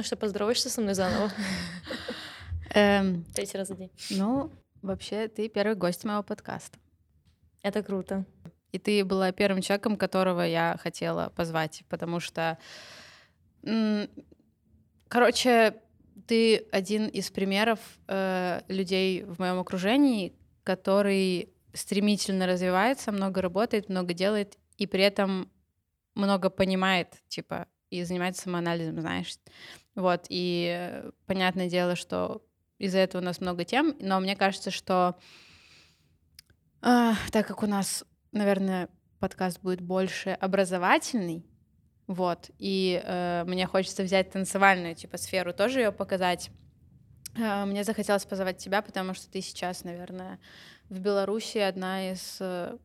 [0.00, 1.30] Ну что, поздороваешься со мной заново?
[2.74, 3.90] Эм, Третий раз за день.
[4.08, 6.78] ну, вообще, ты первый гость моего подкаста.
[7.60, 8.24] Это круто.
[8.72, 12.56] И ты была первым человеком, которого я хотела позвать, потому что,
[15.08, 15.74] короче,
[16.26, 20.32] ты один из примеров э, людей в моем окружении,
[20.64, 25.50] который стремительно развивается, много работает, много делает, и при этом
[26.14, 29.36] много понимает, типа, и занимается самоанализом, знаешь.
[30.00, 32.42] Вот, и э, понятное дело, что
[32.78, 35.18] из-за этого у нас много тем, но мне кажется, что
[36.80, 41.44] а, так как у нас, наверное, подкаст будет больше образовательный,
[42.06, 46.50] вот, и э, мне хочется взять танцевальную, типа, сферу, тоже ее показать.
[47.36, 50.40] Э, мне захотелось позвать тебя, потому что ты сейчас, наверное,
[50.88, 52.78] в Беларуси одна из э,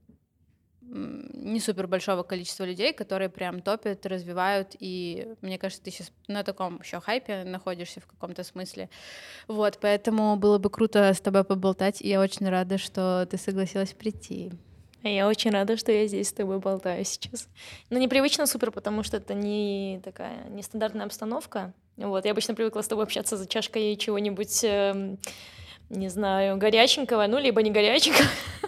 [0.88, 6.44] не супер большого количества людей, которые прям топят, развивают, и мне кажется, ты сейчас на
[6.44, 8.90] таком еще хайпе находишься в каком-то смысле.
[9.48, 13.94] Вот, поэтому было бы круто с тобой поболтать, и я очень рада, что ты согласилась
[13.94, 14.52] прийти.
[15.04, 17.48] А Я очень рада, что я здесь с тобой болтаю сейчас.
[17.92, 21.74] Ну, непривычно супер, потому что это не такая нестандартная обстановка.
[21.98, 25.20] Вот, я обычно привыкла с тобой общаться за чашкой чего-нибудь, эм,
[25.90, 28.28] не знаю, горяченького, ну, либо не горяченького.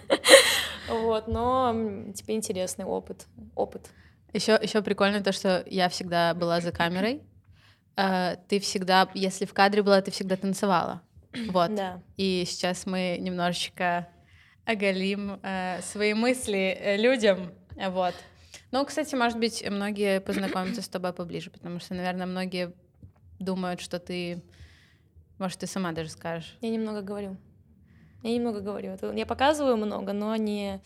[0.87, 1.73] Вот, но
[2.13, 3.27] тебе интересный опыт.
[3.55, 3.89] Опыт.
[4.33, 7.23] Еще, еще прикольно то, что я всегда была за камерой.
[7.95, 11.01] Э, Ты всегда, если в кадре была, ты всегда танцевала.
[11.51, 11.73] Вот.
[11.75, 12.01] Да.
[12.17, 14.07] И сейчас мы немножечко
[14.65, 17.51] оголим э, свои мысли э, людям.
[17.75, 18.13] Вот.
[18.71, 22.73] Ну, кстати, может быть, многие познакомятся с тобой поближе, потому что, наверное, многие
[23.39, 24.43] думают, что ты...
[25.37, 26.57] Может, ты сама даже скажешь.
[26.61, 27.37] Я немного говорю.
[28.23, 28.97] Я немного говорю.
[29.13, 30.81] Я показываю много, но не...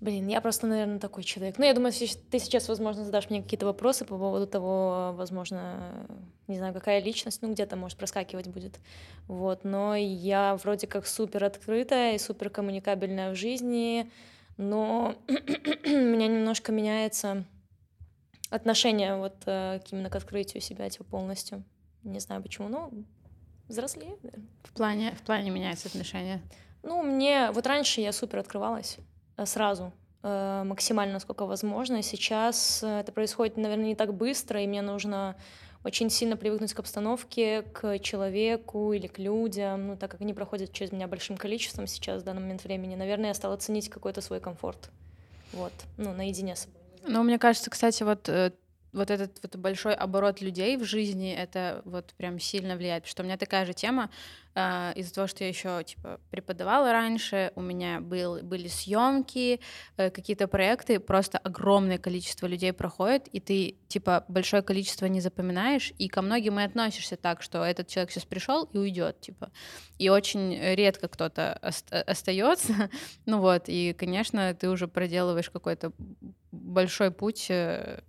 [0.00, 1.58] Блин, я просто, наверное, такой человек.
[1.58, 6.06] Ну, я думаю, ты сейчас, возможно, задашь мне какие-то вопросы по поводу того, возможно,
[6.48, 8.80] не знаю, какая личность, ну, где-то, может, проскакивать будет.
[9.28, 14.10] Вот, но я вроде как супер открытая и супер коммуникабельная в жизни,
[14.56, 17.44] но у меня немножко меняется
[18.48, 21.62] отношение вот э, к- именно к открытию себя, типа, полностью.
[22.04, 22.90] Не знаю почему, но
[23.70, 24.48] взрослею, наверное.
[24.64, 26.40] В плане, в плане меняются отношения.
[26.82, 28.98] Ну, мне вот раньше я супер открывалась
[29.36, 29.92] э, сразу,
[30.22, 32.02] э, максимально, насколько возможно.
[32.02, 35.36] Сейчас э, это происходит, наверное, не так быстро, и мне нужно
[35.84, 40.72] очень сильно привыкнуть к обстановке, к человеку или к людям, ну, так как они проходят
[40.72, 42.96] через меня большим количеством сейчас в данный момент времени.
[42.96, 44.90] Наверное, я стала ценить какой-то свой комфорт.
[45.52, 46.80] Вот, ну, наедине с собой.
[47.02, 48.28] Ну, мне кажется, кстати, вот,
[48.92, 53.04] вот этот вот большой оборот людей в жизни, это вот прям сильно влияет.
[53.04, 54.10] Потому что у меня такая же тема,
[54.54, 59.60] э, из-за того, что я еще типа преподавала раньше, у меня был, были съемки,
[59.96, 65.92] э, какие-то проекты, просто огромное количество людей проходит, и ты типа большое количество не запоминаешь,
[65.98, 69.50] и ко многим и относишься так, что этот человек сейчас пришел и уйдет, типа.
[69.98, 72.90] И очень редко кто-то остается.
[73.26, 75.92] ну вот, и, конечно, ты уже проделываешь какой-то
[76.50, 78.00] большой путь э,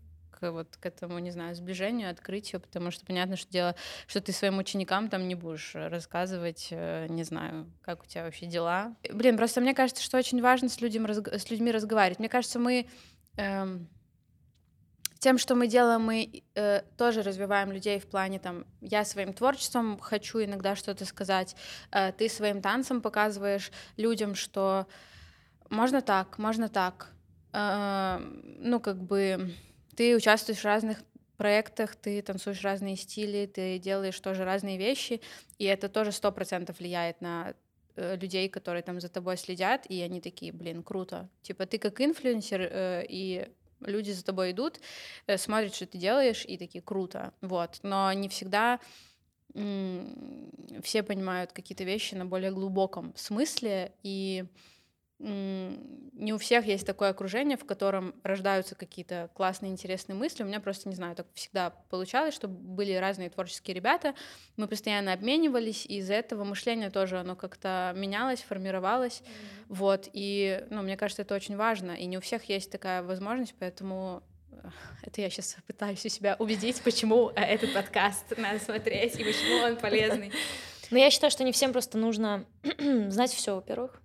[0.50, 3.75] вот к этому, не знаю, сближению, открытию, потому что понятно, что дело,
[4.07, 8.47] что ты своим ученикам там не будешь рассказывать, э, не знаю, как у тебя вообще
[8.47, 8.96] дела.
[9.13, 12.19] Блин, просто мне кажется, что очень важно с, людям, с людьми разговаривать.
[12.19, 12.88] Мне кажется, мы
[13.38, 13.88] эм,
[15.22, 20.00] тем, что мы делаем, мы э, тоже развиваем людей в плане там, я своим творчеством
[20.00, 21.56] хочу иногда что-то сказать,
[21.91, 24.88] э, ты своим танцем показываешь людям, что
[25.69, 27.12] можно так, можно так.
[27.53, 29.53] Э, ну, как бы
[29.96, 31.03] ты участвуешь в разных
[31.38, 35.22] проектах, ты танцуешь разные стили, ты делаешь тоже разные вещи,
[35.57, 37.56] и это тоже сто процентов влияет на
[37.96, 41.30] э, людей, которые там за тобой следят, и они такие, блин, круто.
[41.41, 43.47] Типа ты как инфлюенсер, э, и
[43.80, 44.80] люди за тобой идут,
[45.25, 47.34] э, смотрят, что ты делаешь, и такие, круто.
[47.41, 47.80] Вот.
[47.81, 48.80] Но не всегда
[50.81, 54.46] все понимают какие-то вещи на более глубоком смысле, и
[55.22, 60.44] не у всех есть такое окружение, в котором рождаются какие-то классные, интересные мысли.
[60.44, 64.16] У меня просто, не знаю, так всегда получалось, что были разные творческие ребята,
[64.57, 69.22] мы постоянно обменивались, и из-за этого мышление тоже, оно как-то менялось, формировалось,
[69.68, 73.56] вот, и, ну, мне кажется, это очень важно, и не у всех есть такая возможность,
[73.60, 74.69] поэтому э,
[75.04, 79.66] это я сейчас пытаюсь у себя убедить, почему э, этот подкаст надо смотреть и почему
[79.66, 80.31] он полезный.
[80.92, 82.45] Но я считаю, что не всем просто нужно
[83.07, 84.00] знать все, во-первых.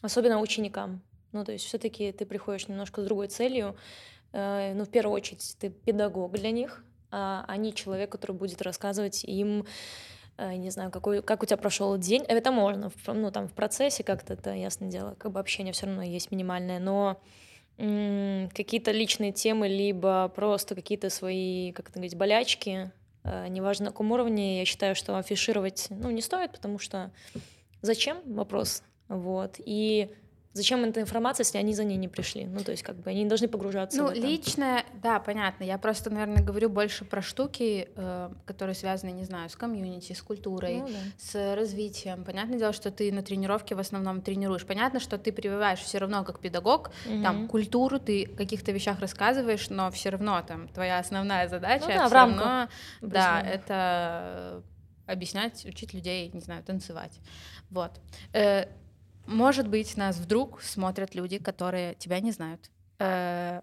[0.00, 1.02] Особенно ученикам.
[1.32, 3.76] Ну, то есть все-таки ты приходишь немножко с другой целью.
[4.32, 9.24] Э, Ну, в первую очередь, ты педагог для них, а они человек, который будет рассказывать
[9.24, 9.66] им,
[10.36, 12.22] э, не знаю, какой, как у тебя прошел день.
[12.28, 16.02] Это можно, ну, там, в процессе как-то, это ясное дело, как бы общение все равно
[16.02, 17.20] есть минимальное, но
[17.76, 22.90] какие-то личные темы, либо просто какие-то свои, как это говорить, болячки,
[23.22, 27.12] э, неважно на каком уровне, я считаю, что афишировать, ну, не стоит, потому что
[27.82, 28.18] зачем?
[28.26, 28.82] Вопрос.
[29.08, 29.56] Вот.
[29.58, 30.10] И
[30.58, 32.46] Зачем эта информация, если они за ней не пришли?
[32.46, 34.20] Ну, то есть, как бы они не должны погружаться ну, в это.
[34.20, 35.62] личное, да, понятно.
[35.62, 40.20] Я просто, наверное, говорю больше про штуки, э, которые связаны, не знаю, с комьюнити, с
[40.20, 40.94] культурой, ну, да.
[41.16, 42.24] с развитием.
[42.24, 44.66] Понятное дело, что ты на тренировке в основном тренируешь.
[44.66, 47.22] Понятно, что ты прививаешь все равно как педагог, угу.
[47.22, 51.94] там, культуру, ты о каких-то вещах рассказываешь, но все равно там твоя основная задача ну,
[51.94, 52.68] да, в равно,
[53.00, 54.64] да, это
[55.08, 57.18] объяснять, учить людей, не знаю, танцевать.
[57.70, 58.00] Вот.
[58.32, 58.66] Э,
[59.26, 62.70] может быть, нас вдруг смотрят люди, которые тебя не знают.
[62.98, 63.60] Э,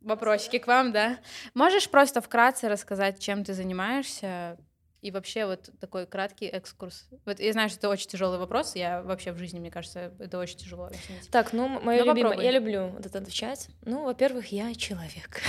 [0.00, 1.18] вопросики к вам, да?
[1.54, 4.58] Можешь просто вкратце рассказать, чем ты занимаешься?
[5.02, 7.08] И вообще вот такой краткий экскурс.
[7.26, 8.74] Вот я знаю, что это очень тяжелый вопрос.
[8.74, 11.30] Я вообще в жизни, мне кажется, это очень тяжело объяснить.
[11.30, 13.68] Так, ну, мое ну, любимое, я люблю вот это отвечать.
[13.82, 15.42] Ну, во-первых, я человек.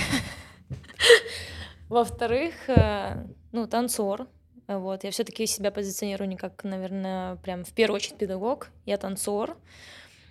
[1.88, 4.28] Во-вторых, э, ну, танцор,
[4.68, 9.56] вот, я все-таки себя позиционирую не как, наверное, прям в первую очередь педагог, я танцор.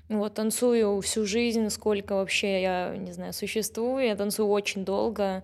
[0.09, 5.43] Вот, танцую всю жизнь, сколько вообще я, не знаю, существую, я танцую очень долго.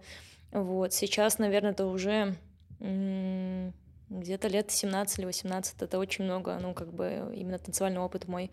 [0.52, 2.36] Вот, сейчас, наверное, это уже
[2.80, 8.52] где-то лет 17 или 18, это очень много, ну, как бы именно танцевальный опыт мой.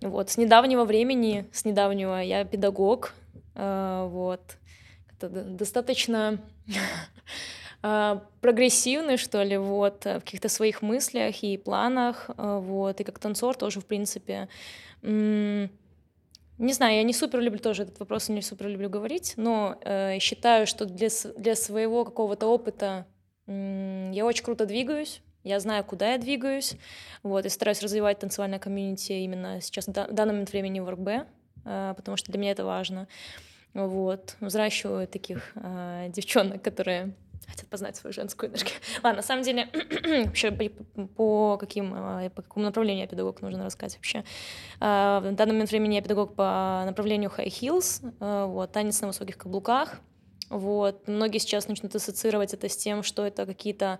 [0.00, 3.12] Вот, с недавнего времени, с недавнего я педагог,
[3.54, 4.40] э, вот,
[5.12, 6.40] это достаточно
[7.88, 13.04] А, прогрессивный, что ли, вот, э, в каких-то своих мыслях и планах, э, вот, и
[13.04, 14.48] как танцор тоже, в принципе,
[15.02, 20.18] не знаю, я не супер люблю тоже этот вопрос, не супер люблю говорить, но э,
[20.18, 23.06] считаю, что для, для своего какого-то опыта
[23.46, 26.74] я очень круто двигаюсь, я знаю, куда я двигаюсь,
[27.22, 31.28] вот, и стараюсь развивать танцевальное комьюнити именно сейчас, в данный момент времени в РБ,
[31.62, 33.06] потому что для меня это важно,
[33.74, 37.14] вот, взращиваю таких э, девчонок, которые
[37.46, 38.74] хотят познать свою женскую энергию.
[39.02, 39.68] Ладно, на самом деле,
[40.26, 40.50] вообще
[41.16, 44.24] по, каким, а, по какому направлению я педагог, нужно рассказать вообще.
[44.80, 49.08] А, в данный момент времени я педагог по направлению high heels, а, вот, танец на
[49.08, 50.00] высоких каблуках.
[50.48, 51.08] Вот.
[51.08, 53.98] Многие сейчас начнут ассоциировать это с тем, что это какие-то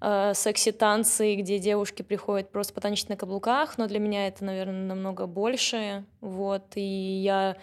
[0.00, 5.26] э, секси-танцы, где девушки приходят просто потанчить на каблуках, но для меня это, наверное, намного
[5.26, 6.04] больше.
[6.22, 6.62] Вот.
[6.76, 7.58] И я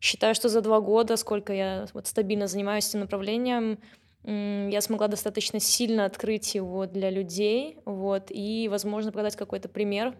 [0.00, 3.78] считаю, что за два года, сколько я вот стабильно занимаюсь этим направлением,
[4.26, 10.16] я смогла достаточно сильно открыть его для людей, вот, и, возможно, показать какой-то пример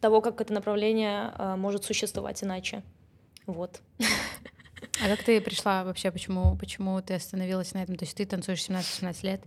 [0.00, 2.82] того, как это направление а, может существовать иначе.
[3.46, 3.80] Вот.
[5.02, 7.96] А как ты пришла вообще, почему, почему ты остановилась на этом?
[7.96, 9.42] То есть ты танцуешь 17-18 лет,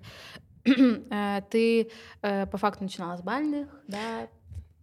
[1.12, 1.92] э, ты
[2.22, 4.28] э, по факту начинала с бальных, да?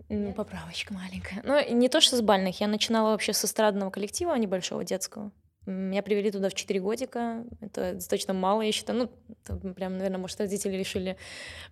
[0.08, 1.42] Ну, поправочка маленькая.
[1.44, 2.60] Ну, не то, что с бальных.
[2.60, 5.30] Я начинала вообще с эстрадного коллектива небольшого детского.
[5.66, 7.44] Меня привели туда в 4 годика.
[7.60, 9.10] Это достаточно мало, я считаю.
[9.44, 11.16] Ну, прям, наверное, может, родители решили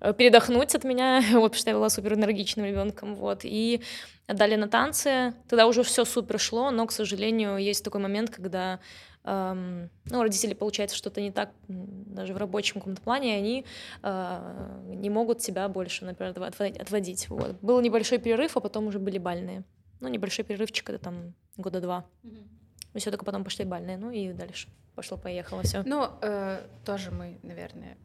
[0.00, 3.40] э, передохнуть от меня, вот, потому что я была супер энергичным ребенком, вот.
[3.44, 3.80] И
[4.26, 5.34] отдали на танцы.
[5.48, 8.80] Тогда уже все супер шло, но, к сожалению, есть такой момент, когда
[9.22, 13.64] эм, ну, родители, получается, что-то не так даже в рабочем каком-то плане, и они
[14.02, 17.28] э, не могут себя больше, например, отводить.
[17.28, 17.56] Вот.
[17.62, 19.62] Был небольшой перерыв, а потом уже были бальные.
[20.00, 22.04] Ну, небольшой перерывчик, это там года два.
[22.24, 22.63] Mm-hmm.
[22.94, 25.82] Мы все только потом пошли бальные, ну и дальше пошло-поехало все.
[25.84, 27.98] Ну, э, тоже мы, наверное,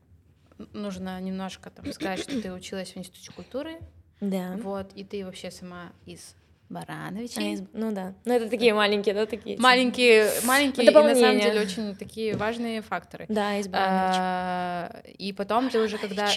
[0.73, 3.77] нужно немножко там сказать, что ты училась в Институте культуры.
[4.19, 4.57] Да.
[4.61, 6.35] Вот, и ты вообще сама из
[6.69, 7.41] Барановича.
[7.41, 7.63] А, из...
[7.73, 8.13] Ну да.
[8.25, 9.57] Ну это такие маленькие, да, такие.
[9.59, 13.25] Маленькие, маленькие, и на самом деле очень такие важные факторы.
[13.29, 14.19] Да, из Барановича.
[14.19, 16.27] А, и потом ты уже когда...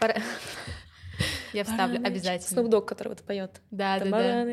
[1.52, 2.68] Я вставлю обязательно.
[2.68, 3.60] Снуп который вот поет.
[3.70, 4.44] Да, да, да.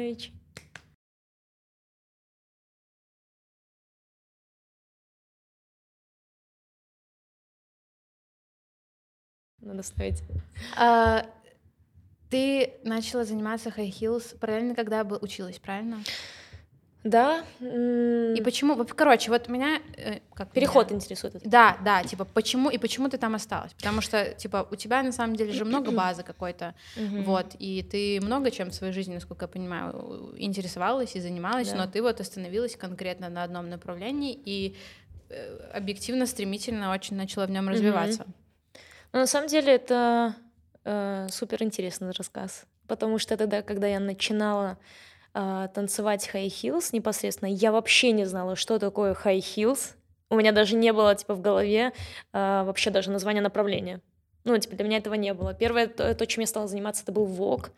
[9.68, 10.24] Надо ставить.
[10.76, 11.26] А,
[12.30, 16.04] ты начала заниматься high heels параллельно, когда бы училась, правильно?
[17.04, 17.44] Да.
[17.60, 18.84] И почему?
[18.86, 20.98] Короче, вот меня э, как переход меня?
[20.98, 21.36] интересует.
[21.36, 21.50] Это.
[21.50, 23.74] Да, да, типа почему и почему ты там осталась?
[23.74, 28.20] Потому что типа у тебя на самом деле же много базы какой-то, вот, и ты
[28.22, 31.78] много чем в своей жизни, насколько я понимаю, интересовалась и занималась, да.
[31.78, 34.76] но ты вот остановилась конкретно на одном направлении и
[35.30, 38.26] э, объективно стремительно очень начала в нем развиваться.
[39.18, 40.36] Но на самом деле это
[40.86, 44.78] э, супер интересный рассказ, потому что тогда, когда я начинала
[45.34, 49.96] э, танцевать high heels непосредственно, я вообще не знала, что такое high heels.
[50.30, 51.94] У меня даже не было типа в голове
[52.32, 54.02] э, вообще даже названия направления.
[54.44, 55.56] Ну, типа для меня этого не было.
[55.56, 57.72] Первое, то, то, чем я стала заниматься, это был вок.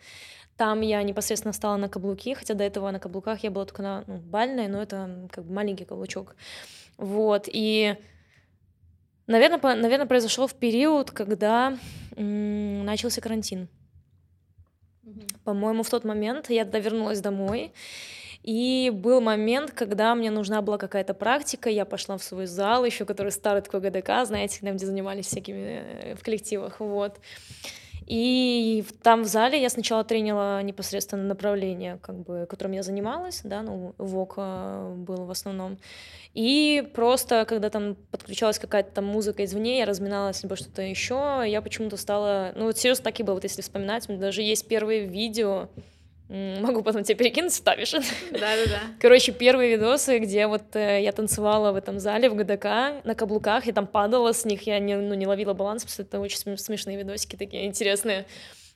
[0.58, 4.04] Там я непосредственно встала на каблуки, хотя до этого на каблуках я была только на
[4.08, 6.36] ну, бальной, но это как бы маленький каблучок.
[6.98, 7.96] Вот, и,
[9.30, 11.78] наверное, по, наверное произошло в период, когда
[12.16, 13.70] м- начался карантин.
[15.04, 15.36] Mm-hmm.
[15.44, 17.72] По-моему, в тот момент я тогда вернулась домой,
[18.44, 23.06] и был момент, когда мне нужна была какая-то практика, я пошла в свой зал, еще
[23.06, 27.20] который старый такой ГДК, знаете, где занимались всякими э, в коллективах, вот.
[28.10, 33.62] И там в зале я сначала тренила непосредственно направление, как бы, которым я занималась, да,
[33.62, 35.78] ну, ВОК э, был в основном.
[36.34, 41.62] И просто, когда там подключалась какая-то там музыка извне, я разминалась либо что-то еще, я
[41.62, 42.52] почему-то стала...
[42.56, 45.70] Ну, вот серьезно так и было, вот если вспоминать, у меня даже есть первые видео,
[46.30, 47.92] Могу потом тебе перекинуть, вставишь.
[47.92, 48.82] Да-да-да.
[49.00, 53.66] Короче, первые видосы, где вот э, я танцевала в этом зале в ГДК на каблуках,
[53.66, 56.58] и там падала с них, я не, ну, не ловила баланс, потому что это очень
[56.58, 58.28] смешные видосики такие интересные.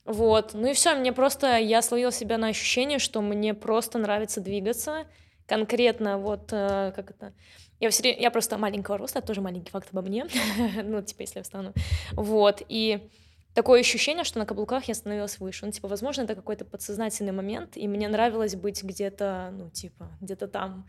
[0.04, 4.42] Вот, ну и все, мне просто, я словила себя на ощущение, что мне просто нравится
[4.42, 5.06] двигаться,
[5.46, 7.34] конкретно вот, э, как это,
[7.80, 10.26] я, все, я просто маленького роста, тоже маленький факт обо мне,
[10.84, 11.74] ну, типа, если я встану,
[12.14, 13.08] вот, и
[13.54, 15.66] такое ощущение, что на каблуках я становилась выше.
[15.66, 20.48] Ну, типа, возможно, это какой-то подсознательный момент, и мне нравилось быть где-то, ну, типа, где-то
[20.48, 20.88] там.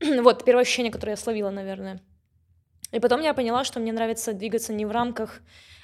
[0.22, 2.00] вот, первое ощущение, которое я словила, наверное.
[2.92, 5.40] И потом я поняла, что мне нравится двигаться не в рамках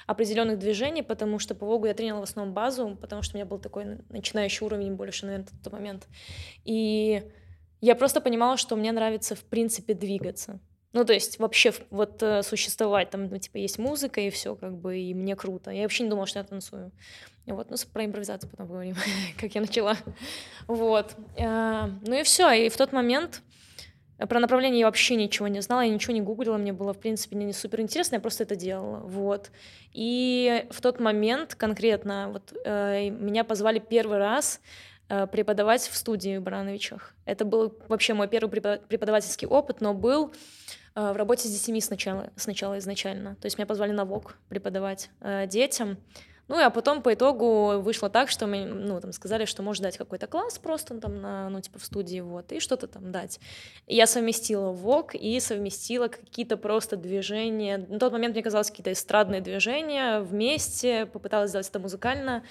[0.07, 3.45] определенных движений, потому что по Вогу я тренила в основном базу, потому что у меня
[3.45, 6.07] был такой начинающий уровень больше, наверное, в тот момент.
[6.63, 7.23] И
[7.81, 10.59] я просто понимала, что мне нравится, в принципе, двигаться.
[10.93, 14.75] Ну, то есть вообще вот э, существовать, там, ну, типа, есть музыка и все, как
[14.77, 15.69] бы, и мне круто.
[15.71, 16.91] Я вообще не думала, что я танцую.
[17.45, 18.95] Вот, ну, про импровизацию потом поговорим,
[19.39, 19.95] как я начала.
[20.67, 21.15] Вот.
[21.37, 22.51] Э, ну и все.
[22.51, 23.41] И в тот момент
[24.17, 27.35] про направление я вообще ничего не знала, я ничего не гуглила, мне было, в принципе,
[27.35, 29.51] не супер интересно, я просто это делала, вот.
[29.93, 36.37] И в тот момент конкретно вот э, меня позвали первый раз э, преподавать в студии
[36.37, 37.13] в Барановичах.
[37.25, 40.33] Это был вообще мой первый преподавательский опыт, но был
[40.97, 43.35] Э, в работе с детьми сначала, сначала изначально.
[43.35, 45.97] То есть меня позвали на ВОК преподавать э, детям.
[46.47, 49.97] Ну, а потом по итогу вышло так, что мы, ну, там сказали, что можно дать
[49.97, 53.39] какой-то класс просто там, на, ну, типа в студии, вот, и что-то там дать.
[53.85, 57.85] И я совместила ВОК и совместила какие-то просто движения.
[57.89, 62.43] На тот момент мне казалось какие-то эстрадные движения вместе, попыталась сделать это музыкально.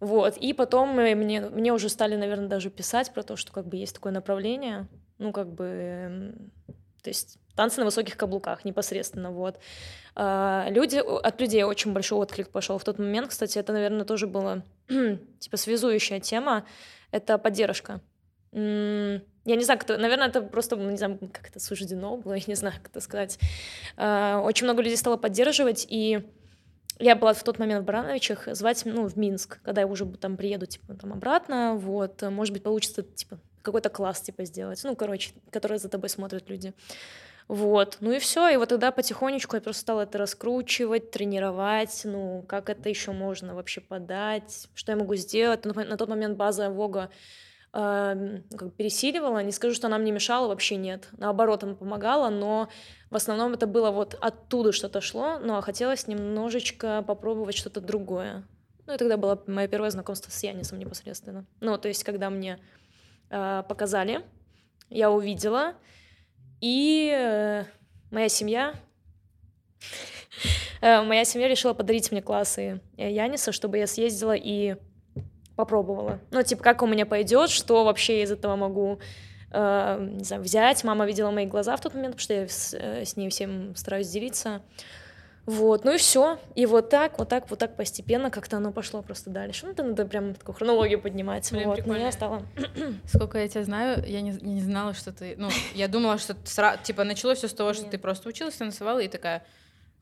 [0.00, 3.76] Вот, и потом мне, мне уже стали, наверное, даже писать про то, что как бы
[3.76, 4.88] есть такое направление,
[5.18, 6.52] ну, как бы, эм,
[7.02, 9.58] то есть танцы на высоких каблуках непосредственно, вот.
[10.14, 14.26] А, люди, от людей очень большой отклик пошел в тот момент, кстати, это, наверное, тоже
[14.26, 16.64] была типа связующая тема,
[17.10, 18.00] это поддержка.
[18.52, 19.20] Я
[19.56, 22.74] не знаю, кто, наверное, это просто, не знаю, как это суждено было, я не знаю,
[22.76, 23.38] как это сказать.
[23.98, 26.26] А, очень много людей стало поддерживать, и
[27.00, 30.36] я была в тот момент в Барановичах, звать, ну, в Минск, когда я уже там
[30.36, 35.32] приеду, типа, там обратно, вот, может быть, получится, типа, какой-то класс, типа, сделать, ну, короче,
[35.50, 36.72] который за тобой смотрят люди.
[37.48, 42.44] Вот, ну и все, и вот тогда потихонечку я просто стала это раскручивать, тренировать, ну,
[42.46, 45.64] как это еще можно вообще подать, что я могу сделать.
[45.64, 47.10] На, тот момент база Вога
[47.72, 48.40] э,
[48.76, 51.08] пересиливала, не скажу, что она мне мешала, вообще нет.
[51.12, 52.68] Наоборот, она помогала, но
[53.10, 58.44] в основном это было вот оттуда что-то шло, а хотелось немножечко попробовать что-то другое.
[58.86, 61.46] Ну, и тогда было мое первое знакомство с Янисом непосредственно.
[61.60, 62.58] Ну, то есть, когда мне
[63.30, 64.24] э, показали,
[64.88, 65.74] я увидела,
[66.60, 67.64] и э,
[68.10, 68.74] моя семья,
[70.80, 74.76] э, моя семья решила подарить мне классы Яниса, чтобы я съездила и
[75.60, 76.18] попробовала.
[76.30, 78.98] Ну, типа, как у меня пойдет, что вообще я из этого могу
[79.52, 80.84] э, не знаю, взять.
[80.84, 83.74] Мама видела мои глаза в тот момент, потому что я с, э, с ней всем
[83.76, 84.62] стараюсь делиться.
[85.46, 86.38] Вот, ну и все.
[86.54, 89.66] И вот так, вот так, вот так постепенно как-то оно пошло просто дальше.
[89.66, 91.50] Ну, это надо прям такую хронологию поднимать.
[91.50, 91.98] Блин, вот, прикольно.
[91.98, 92.42] но я стала...
[93.06, 95.34] Сколько я тебя знаю, я не, не знала, что ты...
[95.36, 97.92] Ну, я думала, что сразу, типа, началось все с того, что Нет.
[97.92, 99.42] ты просто училась, танцевала и такая...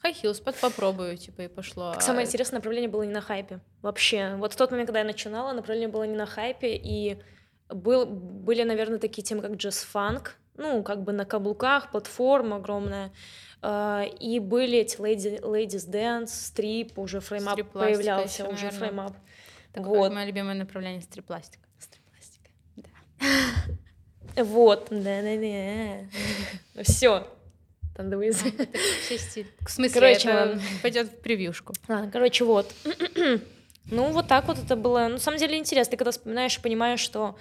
[0.01, 1.93] High heels, под попробую, типа, и пошло.
[1.93, 3.61] Так самое интересное направление было не на хайпе.
[3.83, 4.35] Вообще.
[4.37, 7.19] Вот в тот момент, когда я начинала, направление было не на хайпе, и
[7.69, 13.13] был, были, наверное, такие темы, как джаз-фанк, ну, как бы на каблуках, платформа огромная.
[13.61, 19.00] Uh, и были эти lady, Ladies Dance, стрип, уже frame up появлялся, еще, уже frame
[19.00, 19.17] up.
[19.73, 20.13] Такое вот.
[20.13, 21.67] мое любимое направление стрип-пластика.
[21.81, 22.89] Стрип-пластика, да.
[24.45, 26.07] Вот, да-да-да.
[26.85, 27.27] Все.
[27.99, 28.43] Тандуиз.
[29.67, 31.75] В смысле, короче, это пойдет в превьюшку.
[31.89, 32.73] А, короче, вот.
[33.91, 35.09] ну, вот так вот это было.
[35.09, 35.91] Ну, на самом деле интересно.
[35.91, 37.37] Ты когда вспоминаешь и понимаешь, что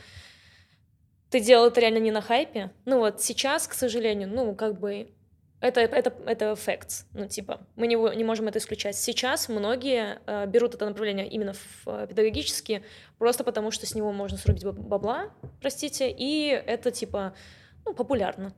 [1.29, 2.71] ты делал это реально не на хайпе.
[2.85, 5.11] Ну вот сейчас, к сожалению, ну как бы
[5.59, 8.95] это, это, это facts, ну, типа, мы не, не можем это исключать.
[8.95, 12.83] Сейчас многие э, берут это направление именно в э, педагогически,
[13.17, 17.33] просто потому что с него можно срубить бабла, простите, и это, типа,
[17.85, 18.53] ну, популярно.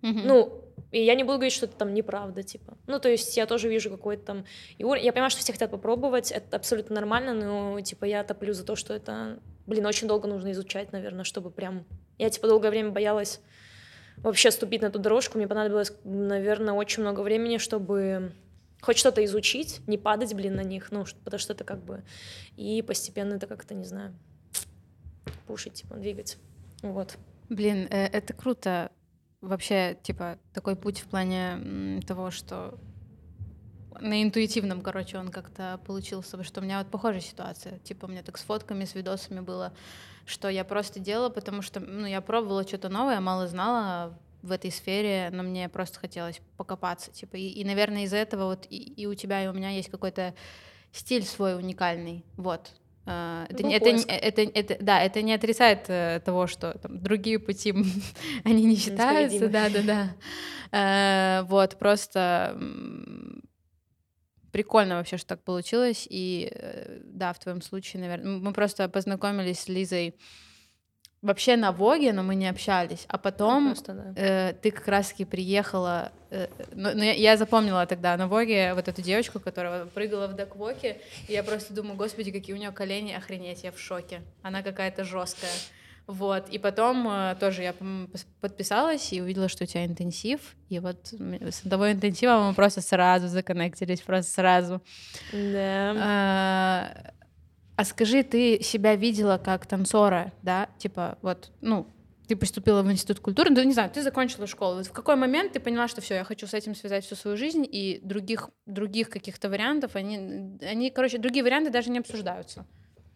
[0.00, 0.22] Mm-hmm.
[0.24, 2.76] Ну, и я не буду говорить, что это там неправда, типа.
[2.86, 4.44] Ну, то есть я тоже вижу какой-то там...
[4.78, 8.76] Я понимаю, что все хотят попробовать, это абсолютно нормально, но, типа, я топлю за то,
[8.76, 11.84] что это, блин, очень долго нужно изучать, наверное, чтобы прям...
[12.18, 13.40] Я, типа, долгое время боялась
[14.18, 15.38] вообще ступить на эту дорожку.
[15.38, 18.32] Мне понадобилось, наверное, очень много времени, чтобы
[18.80, 22.02] хоть что-то изучить, не падать, блин, на них, ну, потому что это как бы...
[22.56, 24.14] И постепенно это как-то, не знаю,
[25.46, 26.36] пушить, типа, двигать.
[26.82, 27.16] Вот.
[27.48, 28.90] Блин, э, это круто.
[29.40, 32.78] Вообще, типа, такой путь в плане того, что
[34.00, 37.78] на интуитивном, короче, он как-то получился, потому что у меня вот похожая ситуация.
[37.80, 39.72] Типа, у меня так с фотками, с видосами было,
[40.26, 44.70] что я просто делала, потому что, ну, я пробовала что-то новое, мало знала в этой
[44.70, 49.06] сфере, но мне просто хотелось покопаться, типа, и, и наверное, из-за этого вот и, и
[49.06, 50.34] у тебя, и у меня есть какой-то
[50.92, 52.72] стиль свой уникальный, вот,
[53.48, 57.74] это, это, это, это, это, да, это не отрицает э, того, что там, другие пути
[58.44, 60.14] они не считаются, да, да, да.
[60.72, 62.56] Э, вот просто
[64.52, 66.06] прикольно вообще, что так получилось.
[66.10, 70.16] И э, да, в твоем случае, наверное, мы просто познакомились с Лизой
[71.22, 73.04] вообще на Воге, но мы не общались.
[73.08, 74.12] А потом ну, просто, да.
[74.16, 76.12] э, ты как раз-таки приехала.
[76.30, 80.36] Э, ну, ну, я, я запомнила тогда на Воге вот эту девочку, которая прыгала в
[80.36, 80.98] деквоке.
[81.28, 84.22] И я просто думаю, господи, какие у нее колени, охренеть, я в шоке.
[84.42, 85.52] Она какая-то жесткая.
[86.06, 87.74] Вот, и потом э, тоже я
[88.40, 93.28] подписалась и увидела, что у тебя интенсив, и вот с того интенсива мы просто сразу
[93.28, 94.82] законнектились, просто сразу.
[95.32, 95.94] Да.
[95.96, 97.12] А,
[97.80, 100.68] а скажи, ты себя видела как танцора, да?
[100.76, 101.86] Типа, вот, ну,
[102.28, 104.76] ты поступила в институт культуры, ну, не знаю, ты закончила школу.
[104.76, 107.38] Вот в какой момент ты поняла, что все, я хочу с этим связать всю свою
[107.38, 112.66] жизнь, и других, других каких-то вариантов, они, они, короче, другие варианты даже не обсуждаются?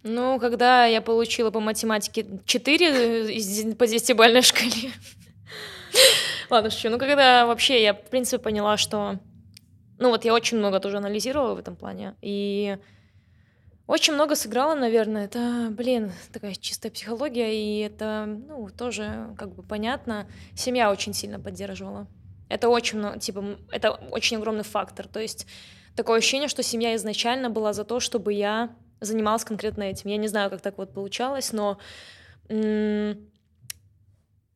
[0.02, 4.92] Ну, когда я получила по математике 4 по 10-бальной шкале.
[6.49, 6.88] Ладно, шучу.
[6.88, 9.18] Ну, когда вообще я, в принципе, поняла, что...
[9.99, 12.15] Ну, вот я очень много тоже анализировала в этом плане.
[12.23, 12.78] И
[13.86, 15.26] очень много сыграла, наверное.
[15.26, 20.26] Это, блин, такая чистая психология, и это, ну, тоже как бы понятно.
[20.54, 22.06] Семья очень сильно поддерживала.
[22.49, 25.06] Это очень, ну, типа, это очень огромный фактор.
[25.06, 25.47] То есть
[25.97, 30.10] такое ощущение, что семья изначально была за то, чтобы я занималась конкретно этим.
[30.10, 31.78] Я не знаю, как так вот получалось, но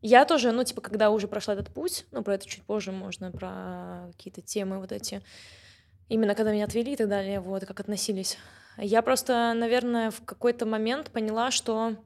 [0.01, 3.31] я тоже, ну, типа, когда уже прошла этот путь, ну, про это чуть позже можно,
[3.31, 5.23] про какие-то темы вот эти,
[6.09, 8.39] именно когда меня отвели и так далее, вот, как относились.
[8.81, 11.97] Я просто, наверное, в какой-то момент поняла, что,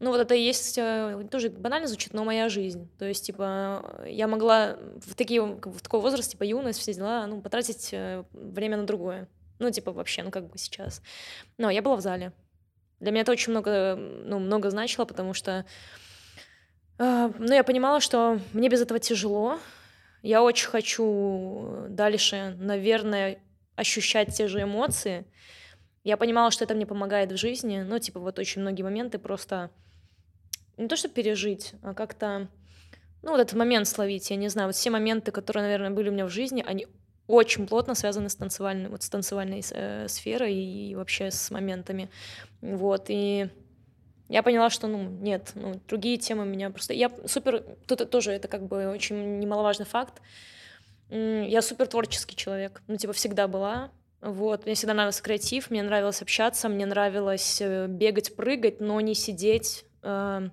[0.00, 2.90] ну, вот это и есть, э, тоже банально звучит, но моя жизнь.
[2.98, 7.40] То есть, типа, я могла в, такие, в такой возраст, типа, юность, все дела, ну,
[7.40, 9.28] потратить э, время на другое.
[9.60, 11.00] Ну, типа, вообще, ну, как бы сейчас.
[11.58, 12.32] Но я была в зале.
[12.98, 15.64] Для меня это очень много, ну, много значило, потому что,
[16.98, 19.60] э, ну, я понимала, что мне без этого тяжело.
[20.22, 23.38] Я очень хочу дальше, наверное,
[23.76, 25.24] ощущать те же эмоции.
[26.04, 27.80] Я понимала, что это мне помогает в жизни.
[27.80, 29.70] Ну, типа, вот очень многие моменты просто
[30.76, 32.48] не то, что пережить, а как-то,
[33.22, 34.30] ну, вот этот момент словить.
[34.30, 36.86] Я не знаю, вот все моменты, которые, наверное, были у меня в жизни, они
[37.26, 42.10] очень плотно связаны с танцевальной, вот с танцевальной э, сферой и вообще с моментами.
[42.60, 43.48] Вот, и
[44.28, 46.92] я поняла, что, ну, нет, ну, другие темы меня просто...
[46.92, 47.64] Я супер...
[47.86, 50.20] Тут тоже это как бы очень немаловажный факт.
[51.08, 53.90] Я супер творческий человек, ну, типа, всегда была.
[54.24, 59.14] Вот, мне всегда нравился креатив, мне нравилось общаться, мне нравилось э, бегать, прыгать, но не
[59.14, 60.48] сидеть, э,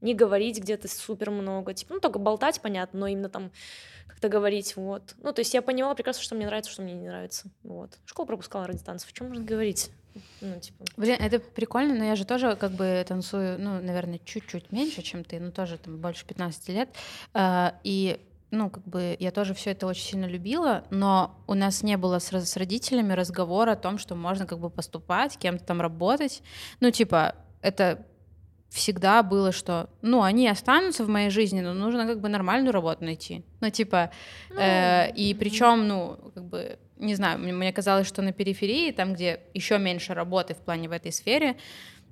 [0.00, 1.74] не говорить где-то супер много.
[1.74, 3.52] Типа, ну, только болтать, понятно, но именно там
[4.08, 5.14] как-то говорить, вот.
[5.22, 7.98] Ну, то есть я поняла прекрасно, что мне нравится, что мне не нравится, вот.
[8.04, 9.92] Школу пропускала ради танцев, о чем можно говорить?
[10.40, 10.84] Ну, типа.
[10.96, 15.22] Блин, это прикольно, но я же тоже как бы танцую, ну, наверное, чуть-чуть меньше, чем
[15.22, 16.88] ты, ну, тоже там больше 15 лет,
[17.32, 18.18] а, и
[18.54, 22.18] ну, как бы я тоже все это очень сильно любила, но у нас не было
[22.18, 26.42] с, с родителями разговора о том, что можно как бы поступать, кем-то там работать.
[26.80, 28.06] Ну, типа, это
[28.70, 33.04] всегда было, что, ну, они останутся в моей жизни, но нужно как бы нормальную работу
[33.04, 33.44] найти.
[33.60, 34.10] Ну, типа,
[34.50, 38.90] ну, э, и причем, ну, как бы, не знаю, мне, мне казалось, что на периферии,
[38.90, 41.56] там, где еще меньше работы в плане в этой сфере,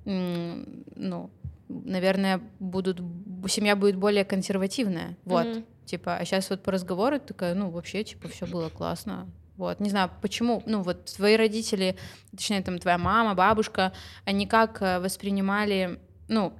[0.05, 1.29] ну,
[1.67, 3.01] наверное, будут,
[3.47, 5.65] семья будет более консервативная, вот, mm-hmm.
[5.85, 9.89] Типа, а сейчас вот по разговору такая, ну, вообще, типа, все было классно, вот, не
[9.89, 11.95] знаю, почему, ну, вот твои родители,
[12.31, 13.93] точнее, там, твоя мама, бабушка,
[14.25, 16.57] они как э, воспринимали ну,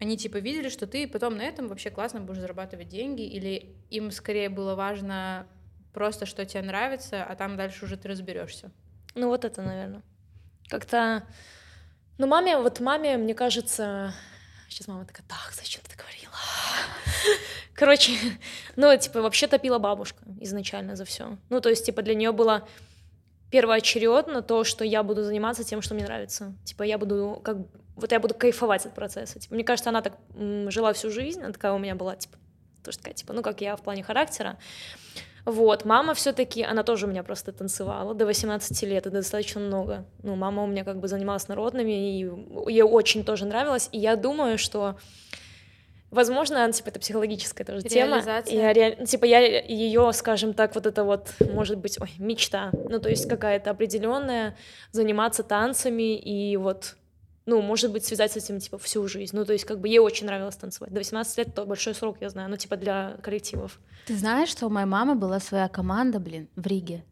[0.00, 4.10] Они типа видели, что ты потом на этом вообще классно будешь зарабатывать деньги, или им
[4.10, 5.46] скорее было важно
[5.92, 8.70] просто, что тебе нравится, а там дальше уже ты разберешься.
[9.14, 10.02] Ну вот это, наверное.
[10.68, 11.24] Как-то...
[12.18, 14.14] Ну, маме, вот маме, мне кажется...
[14.68, 16.32] Сейчас мама такая, так, зачем ты говорила?
[17.74, 18.12] Короче,
[18.76, 21.36] ну, типа, вообще топила бабушка изначально за все.
[21.48, 22.68] Ну, то есть, типа, для нее было
[23.50, 26.54] первоочередно то, что я буду заниматься тем, что мне нравится.
[26.64, 27.58] Типа, я буду как
[27.96, 29.38] вот я буду кайфовать от процесса.
[29.38, 30.14] Типа, мне кажется, она так
[30.68, 32.36] жила всю жизнь, она такая у меня была, типа,
[32.82, 34.58] тоже такая, типа, ну, как я в плане характера.
[35.44, 40.04] Вот, мама все-таки, она тоже у меня просто танцевала до 18 лет, это достаточно много.
[40.22, 42.28] Ну, мама у меня как бы занималась народными, и
[42.68, 44.96] ей очень тоже нравилось, и я думаю, что
[46.12, 48.22] Возможно, типа, это психологическая тоже тема.
[48.46, 48.96] Я, ре...
[49.00, 52.70] Ну, типа, я ее, скажем так, вот это вот, может быть, ой, мечта.
[52.72, 54.54] Ну, то есть какая-то определенная,
[54.92, 56.96] заниматься танцами и вот
[57.44, 59.34] ну, может быть, связать с этим, типа, всю жизнь.
[59.34, 60.92] Ну, то есть, как бы ей очень нравилось танцевать.
[60.92, 63.80] До 18 лет это большой срок, я знаю, ну, типа, для коллективов.
[64.06, 67.04] Ты знаешь, что у моей мамы была своя команда, блин, в Риге?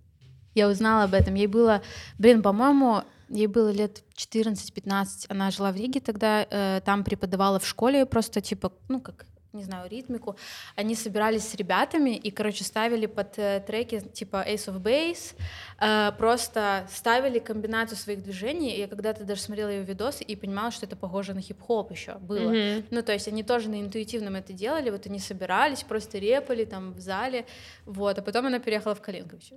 [0.55, 1.35] Я узнала об этом.
[1.35, 1.83] Ей было,
[2.19, 5.27] блин, по-моему, ей было лет 14-15.
[5.29, 9.65] Она жила в Риге тогда, э, там преподавала в школе просто, типа, ну, как не
[9.65, 10.37] знаю, ритмику,
[10.77, 15.35] они собирались с ребятами и, короче, ставили под э, треки типа Ace of Base,
[15.81, 20.87] э, просто ставили комбинацию своих движений, я когда-то даже смотрела ее видосы и понимала, что
[20.87, 22.53] это похоже на хип-хоп еще было.
[22.53, 22.85] Mm-hmm.
[22.91, 26.93] Ну, то есть они тоже на интуитивном это делали, вот они собирались, просто репали там
[26.93, 27.45] в зале,
[27.87, 29.55] вот, а потом она переехала в Калинкович.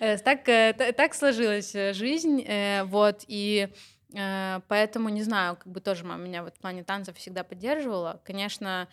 [0.00, 2.46] Э, так, э, так сложилась жизнь,
[2.86, 3.68] вот, и
[4.14, 8.20] Э, поэтому не знаю, как бы тоже мама меня вот в плане танцев всегда поддерживала.
[8.24, 8.88] Конечно,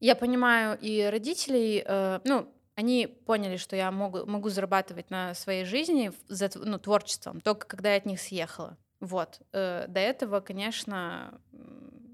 [0.00, 5.64] я понимаю и родителей, э, ну, они поняли, что я могу, могу зарабатывать на своей
[5.64, 8.78] жизни за, ну, творчеством, только когда я от них съехала.
[9.00, 9.40] Вот.
[9.52, 11.40] Э, до этого, конечно,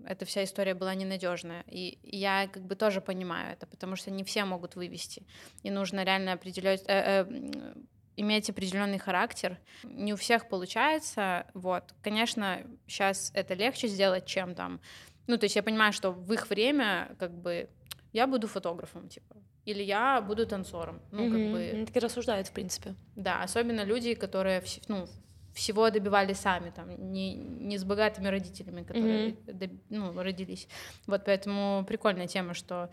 [0.08, 1.64] эта вся история была ненадежная.
[1.68, 5.26] И я как бы тоже понимаю это, потому что не все могут вывести.
[5.62, 7.74] И нужно реально определять, э, э,
[8.16, 9.58] иметь определенный характер.
[9.84, 11.46] Не у всех получается.
[11.54, 11.94] Вот.
[12.02, 14.80] Конечно, сейчас это легче сделать, чем там.
[15.26, 17.68] Ну, то есть я понимаю, что в их время как бы
[18.12, 21.02] я буду фотографом, типа, или я буду танцором.
[21.10, 21.32] Ну, mm-hmm.
[21.32, 21.70] как бы...
[21.74, 22.94] Они таки рассуждают, в принципе.
[23.14, 25.06] Да, особенно люди, которые, ну,
[25.54, 29.52] всего добивались сами, там, не, не с богатыми родителями, которые mm-hmm.
[29.52, 29.70] доб...
[29.90, 30.68] ну, родились.
[31.06, 32.90] Вот поэтому прикольная тема, что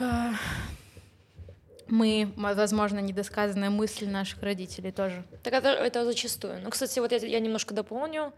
[0.00, 0.32] э,
[1.88, 5.24] мы, возможно, недосказанная мысль наших родителей тоже.
[5.42, 6.60] Так это, это зачастую.
[6.62, 8.32] Ну, кстати, вот я, я немножко дополню.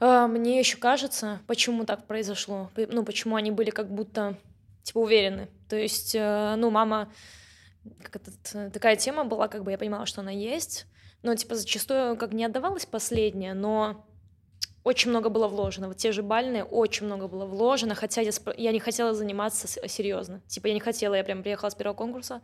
[0.00, 2.70] А, мне еще кажется, почему так произошло.
[2.76, 4.36] Ну, почему они были как будто,
[4.82, 5.48] типа, уверены.
[5.68, 7.12] То есть, э, ну, мама...
[8.02, 10.86] Как это, такая тема была, как бы я понимала, что она есть.
[11.22, 14.06] Но, типа, зачастую как не отдавалась последняя, но
[14.86, 15.88] очень много было вложено.
[15.88, 20.42] Вот те же бальные, очень много было вложено, хотя я, я не хотела заниматься серьезно.
[20.46, 22.40] Типа я не хотела, я прям приехала с первого конкурса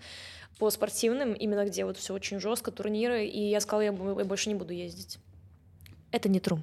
[0.59, 4.57] по спортивным, именно где вот все очень жестко, турниры, и я сказала, я больше не
[4.57, 5.19] буду ездить.
[6.11, 6.59] Это не тру.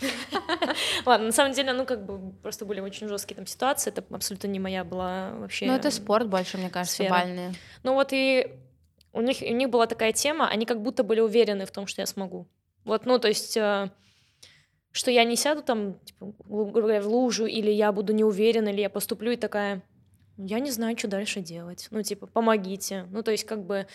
[1.06, 4.48] Ладно, на самом деле, ну, как бы просто были очень жесткие там ситуации, это абсолютно
[4.48, 5.66] не моя была вообще.
[5.66, 7.10] Ну, это спорт больше, мне кажется, сфера.
[7.10, 7.54] бальные.
[7.84, 8.48] Ну, вот и
[9.12, 12.02] у них, у них была такая тема, они как будто были уверены в том, что
[12.02, 12.46] я смогу.
[12.84, 13.90] Вот, ну, то есть э,
[14.92, 18.90] что я не сяду там, типа, в лужу, или я буду не уверена, или я
[18.90, 19.82] поступлю и такая,
[20.36, 21.88] я не знаю, что дальше делать.
[21.90, 23.06] Ну, типа, помогите.
[23.10, 23.86] Ну, то есть, как бы,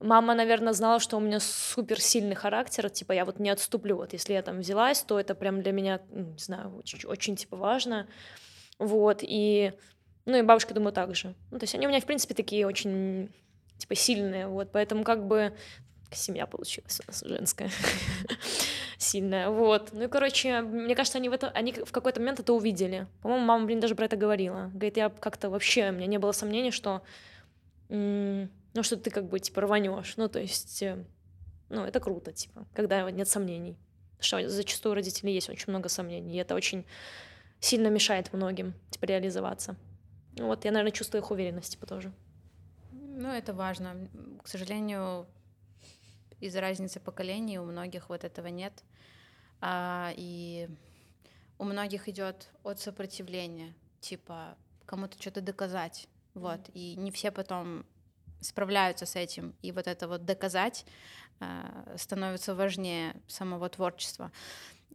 [0.00, 3.96] мама, наверное, знала, что у меня супер сильный характер, типа, я вот не отступлю.
[3.96, 7.36] Вот если я там взялась, то это прям для меня, ну, не знаю, очень, очень
[7.36, 8.06] типа, важно.
[8.78, 9.72] Вот, и,
[10.26, 11.34] ну, и бабушка, думаю, так же.
[11.50, 13.32] Ну, то есть они у меня, в принципе, такие очень,
[13.78, 15.54] типа, сильные, вот, поэтому, как бы,
[16.14, 17.70] семья получилась у нас женская
[18.98, 19.90] сильная, вот.
[19.92, 23.06] Ну и, короче, мне кажется, они в, это, они в какой-то момент это увидели.
[23.22, 24.70] По-моему, мама, блин, даже про это говорила.
[24.72, 27.02] Говорит, я как-то вообще, у меня не было сомнений, что,
[27.88, 28.48] ну,
[28.82, 30.16] что ты как бы, типа, рванешь.
[30.16, 31.04] Ну, то есть, э,
[31.68, 33.76] ну, это круто, типа, когда нет сомнений.
[34.20, 36.86] Что зачастую у родителей есть очень много сомнений, и это очень
[37.60, 39.76] сильно мешает многим, типа, реализоваться.
[40.38, 42.12] Вот, я, наверное, чувствую их уверенность, типа, тоже.
[43.16, 44.08] Ну, это важно.
[44.42, 45.26] К сожалению,
[46.40, 48.82] из-за разницы поколений у многих вот этого нет.
[49.60, 50.68] А, и
[51.58, 56.08] у многих идет от сопротивления, типа кому-то что-то доказать.
[56.34, 56.60] Вот.
[56.74, 57.86] И не все потом
[58.40, 59.54] справляются с этим.
[59.62, 60.84] И вот это вот доказать
[61.40, 64.32] э, становится важнее самого творчества.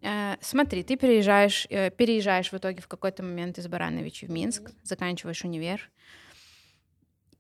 [0.02, 4.64] Э, смотри, ты переезжаешь, э, переезжаешь в итоге в какой-то момент из Барановича в Минск,
[4.64, 4.80] mm-hmm.
[4.84, 5.90] заканчиваешь универ.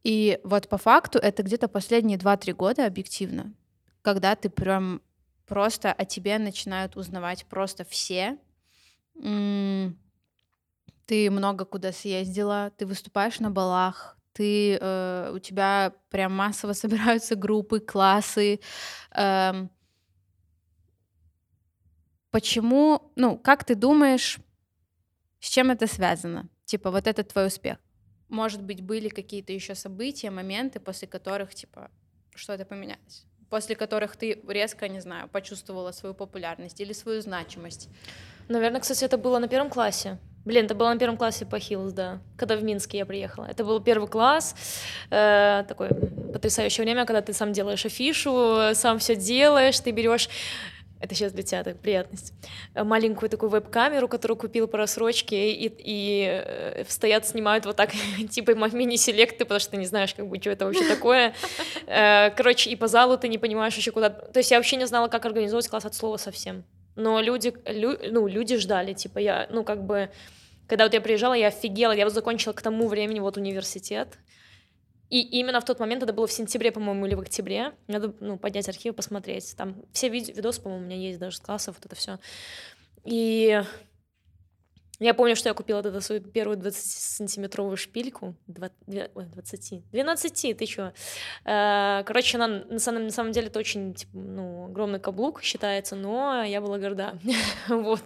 [0.04, 3.54] И вот по факту это где-то последние 2-3 года объективно
[4.02, 5.02] когда ты прям
[5.46, 8.38] просто о тебе начинают узнавать просто все,
[11.06, 17.36] Ты много куда съездила, ты выступаешь на балах, ты, э, у тебя прям массово собираются
[17.36, 18.60] группы, классы.
[19.16, 19.68] Э,
[22.30, 24.38] почему, ну, как ты думаешь,
[25.40, 26.48] с чем это связано?
[26.66, 27.80] Типа, вот это твой успех.
[28.30, 31.90] Может быть, были какие-то еще события, моменты, после которых, типа,
[32.36, 33.26] что-то поменялось?
[33.50, 37.90] После которых ты резко, не знаю, почувствовала свою популярность или свою значимость?
[38.48, 40.20] Наверное, кстати, это было на первом классе.
[40.46, 43.46] Блин, это было на первом классе по Хиллз, да, когда в Минске я приехала.
[43.46, 44.56] Это был первый класс,
[45.10, 45.90] э, такое
[46.34, 50.30] потрясающее время, когда ты сам делаешь афишу, сам все делаешь, ты берешь
[51.00, 52.34] это сейчас для тебя так приятность,
[52.76, 57.92] маленькую такую веб-камеру, которую купил по рассрочке, и, и э, стоят, снимают вот так,
[58.30, 61.34] типа мини-селекты, потому что ты не знаешь, как бы, что это вообще такое.
[61.88, 64.10] Э, короче, и по залу ты не понимаешь еще куда...
[64.10, 66.64] То есть я вообще не знала, как организовать класс от слова совсем.
[66.96, 70.10] Но люди, лю, ну, люди ждали, типа, я, ну, как бы,
[70.68, 74.18] когда вот я приезжала, я офигела, я вот закончила к тому времени вот университет,
[75.10, 78.38] и именно в тот момент, это было в сентябре, по-моему, или в октябре, надо, ну,
[78.38, 81.86] поднять архив, посмотреть, там все видео, видосы, по-моему, у меня есть даже с классов, вот
[81.86, 82.20] это все,
[83.06, 83.62] и
[85.00, 88.36] я помню, что я купила тогда свою первую 20-сантиметровую шпильку.
[88.48, 89.90] 20, ой, 20.
[89.92, 90.92] 12, ты чё?
[91.46, 95.96] Э, короче, она на самом, на самом деле это очень типа, ну, огромный каблук считается,
[95.96, 97.18] но я была горда.
[97.70, 98.04] вот.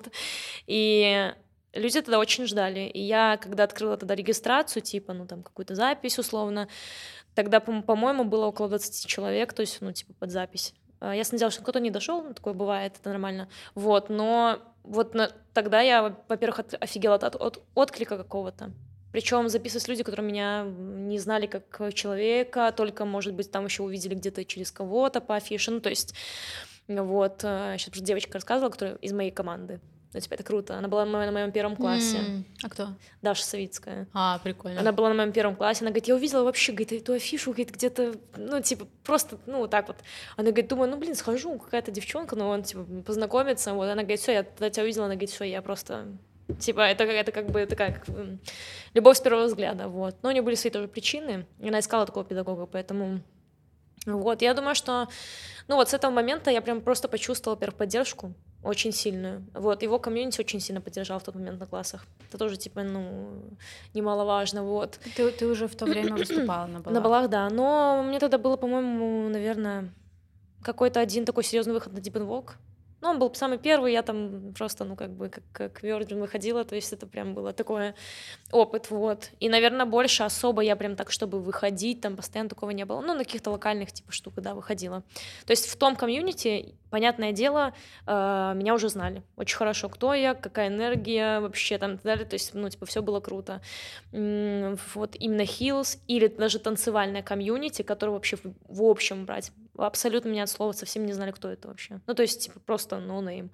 [0.68, 1.34] И
[1.74, 2.82] люди тогда очень ждали.
[2.82, 6.68] И я, когда открыла тогда регистрацию, типа, ну, там, какую-то запись условно,
[7.36, 10.74] тогда, по-моему, было около 20 человек, то есть, ну, типа, под запись.
[11.02, 13.50] Э, я надеялась, что кто-то не дошел, ну, такое бывает, это нормально.
[13.76, 18.72] Вот, но вот на, тогда я, во-первых, от, офигела от, от отклика какого-то.
[19.12, 24.16] Причем записывались люди, которые меня не знали как человека, только, может быть, там еще увидели
[24.16, 25.70] где-то через кого-то по афише.
[25.70, 26.16] Ну, то есть,
[26.88, 29.80] вот, сейчас э, девочка рассказывала, которая из моей команды.
[30.14, 30.78] Ну, типа, это круто.
[30.78, 32.18] Она была на моем первом классе.
[32.18, 32.44] Mm.
[32.64, 32.90] А кто?
[33.22, 34.08] Даша Савицкая.
[34.14, 34.80] А, прикольно.
[34.80, 35.82] Она была на моем первом классе.
[35.82, 39.72] Она говорит, я увидела вообще, говорит, эту афишу, говорит, где-то, ну, типа, просто, ну, вот
[39.72, 39.98] так вот.
[40.38, 43.74] Она говорит, думаю, ну, блин, схожу, какая-то девчонка, ну, он, типа, познакомится.
[43.74, 46.08] Вот, она говорит, все, я тогда тебя увидела, она говорит, все, я просто
[46.60, 48.06] Типа, это, это как бы такая как,
[48.94, 50.18] любовь с первого взгляда, вот.
[50.22, 51.46] Но у нее были свои тоже причины.
[51.62, 53.22] Она искала такого педагога, поэтому...
[54.06, 55.08] Вот, я думаю, что,
[55.70, 59.44] ну вот с этого момента я прям просто почувствовала, во-первых, поддержку, очень сильную.
[59.54, 62.06] Вот, его комьюнити очень сильно поддержал в тот момент на классах.
[62.30, 63.44] Это тоже, типа, ну,
[63.94, 65.00] немаловажно, вот.
[65.16, 66.94] Ты, ты уже в то время выступала на балах?
[66.94, 67.50] На балах, да.
[67.50, 69.94] Но мне тогда было, по-моему, наверное,
[70.64, 72.54] какой-то один такой серьезный выход на Deep Walk.
[73.04, 76.64] Ну, он был самый первый, я там просто, ну, как бы, как, как Virgin выходила,
[76.64, 77.96] то есть это прям было такое
[78.50, 79.30] опыт, вот.
[79.42, 83.02] И, наверное, больше особо я прям так, чтобы выходить, там постоянно такого не было.
[83.02, 85.04] Ну, на каких-то локальных, типа, штук, да, выходила.
[85.46, 87.74] То есть в том комьюнити, понятное дело,
[88.08, 92.36] э, меня уже знали очень хорошо, кто я, какая энергия вообще там так далее, то
[92.36, 93.60] есть, ну, типа, все было круто.
[94.14, 100.44] Вот именно Hills или даже танцевальная комьюнити, которую вообще в, в общем брать, абсолютно меня
[100.44, 102.02] от слова совсем не знали, кто это вообще.
[102.08, 103.50] Ну, то есть, типа, просто no name.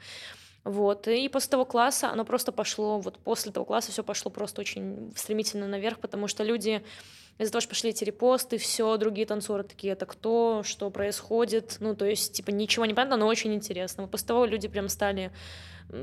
[0.65, 4.61] Вот, и после того класса оно просто пошло, вот после того класса все пошло просто
[4.61, 6.83] очень стремительно наверх, потому что люди
[7.37, 11.95] из-за того, что пошли эти репосты, все, другие танцоры такие, это кто, что происходит, ну,
[11.95, 14.07] то есть, типа, ничего не понятно, но очень интересно.
[14.07, 15.31] После того люди прям стали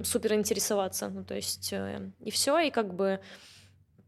[0.02, 3.20] супер интересоваться, ну, то есть, э, и все, и как бы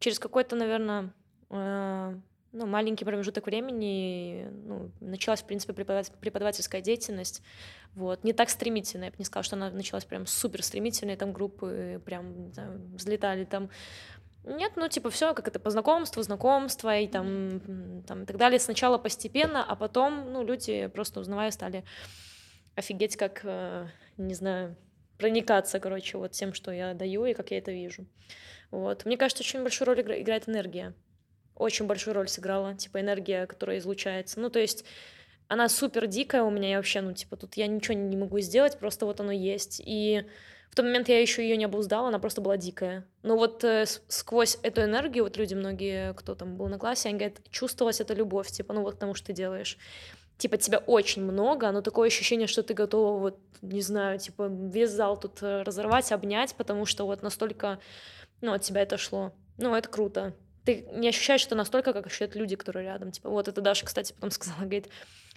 [0.01, 1.13] через какой-то, наверное,
[1.51, 2.15] э,
[2.53, 7.43] ну, маленький промежуток времени ну, началась, в принципе, преподавательская деятельность.
[7.95, 8.25] Вот.
[8.25, 12.01] Не так стремительно, я бы не сказала, что она началась прям супер стремительно, там группы
[12.05, 13.71] прям знаю, взлетали там.
[14.45, 18.59] Нет, ну, типа, все как это по знакомству, знакомство и там, там и так далее.
[18.59, 21.85] Сначала постепенно, а потом, ну, люди просто узнавая стали
[22.77, 24.77] офигеть, как, э, не знаю,
[25.19, 28.07] проникаться, короче, вот тем, что я даю и как я это вижу.
[28.71, 29.05] Вот.
[29.05, 30.95] Мне кажется, очень большую роль играет энергия
[31.59, 34.41] очень большую роль сыграла, типа энергия, которая излучается.
[34.41, 34.85] Ну, то есть
[35.49, 38.79] она супер дикая у меня, я вообще, ну, типа, тут я ничего не могу сделать,
[38.79, 39.81] просто вот оно есть.
[39.85, 40.25] И
[40.71, 43.07] в тот момент я еще ее не обуздала, она просто была дикая.
[43.23, 47.19] Но вот э, сквозь эту энергию, вот люди многие, кто там был на классе, они
[47.19, 49.79] говорят, чувствовалась эта любовь, типа, ну вот к тому, что ты делаешь.
[50.37, 54.91] Типа, тебя очень много, но такое ощущение, что ты готова, вот, не знаю, типа, весь
[54.91, 57.81] зал тут э, разорвать, обнять, потому что вот настолько,
[58.43, 59.33] ну, от тебя это шло.
[59.57, 60.35] Ну, это круто
[60.69, 63.11] ты не ощущаешь это настолько, как ощущают люди, которые рядом.
[63.11, 64.91] Типа, вот это Даша, кстати, потом сказала, говорит,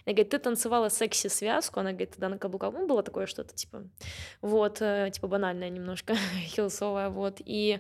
[0.06, 3.84] она говорит, ты танцевала секси-связку, она говорит, тогда на каблуках, ну, было такое что-то, типа,
[4.42, 6.16] вот, э, типа, банальное немножко,
[6.48, 7.80] хилсовое, вот, и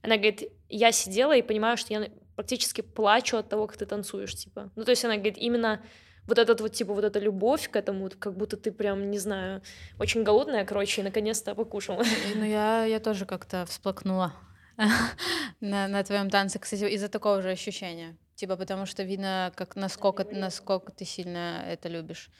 [0.00, 4.34] она говорит, я сидела и понимаю, что я практически плачу от того, как ты танцуешь,
[4.34, 5.82] типа, ну, то есть она говорит, именно
[6.26, 9.60] вот этот вот, типа, вот эта любовь к этому, как будто ты прям, не знаю,
[9.98, 12.02] очень голодная, короче, и наконец-то покушала.
[12.34, 14.32] Ну, я, я тоже как-то всплакнула
[15.60, 18.16] на, на твоем танце, кстати, из-за такого же ощущения.
[18.34, 22.30] Типа, потому что видно, как насколько, насколько ты сильно это любишь.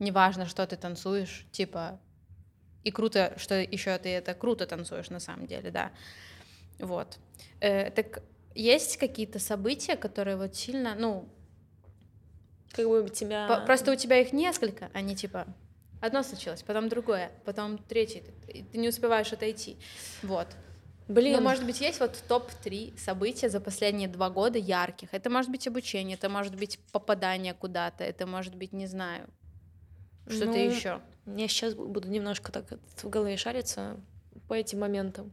[0.00, 2.00] Неважно, что ты танцуешь, типа,
[2.82, 5.92] и круто, что еще ты это круто танцуешь на самом деле, да.
[6.80, 7.18] Вот.
[7.60, 8.22] Э, так
[8.54, 11.28] есть какие-то события, которые вот сильно, ну,
[12.72, 13.46] как бы тебя...
[13.46, 15.46] По- просто у тебя их несколько, они типа
[16.00, 19.78] одно случилось, потом другое, потом третье, ты не успеваешь отойти,
[20.22, 20.48] вот.
[21.08, 21.36] Блин.
[21.36, 25.10] Ну, может быть, есть вот топ-3 события за последние два года ярких.
[25.12, 29.28] Это может быть обучение, это может быть попадание куда-то, это может быть, не знаю,
[30.26, 31.00] что-то ну, еще.
[31.26, 32.64] Я сейчас буду немножко так
[32.96, 33.96] в голове шариться
[34.48, 35.30] по этим моментам.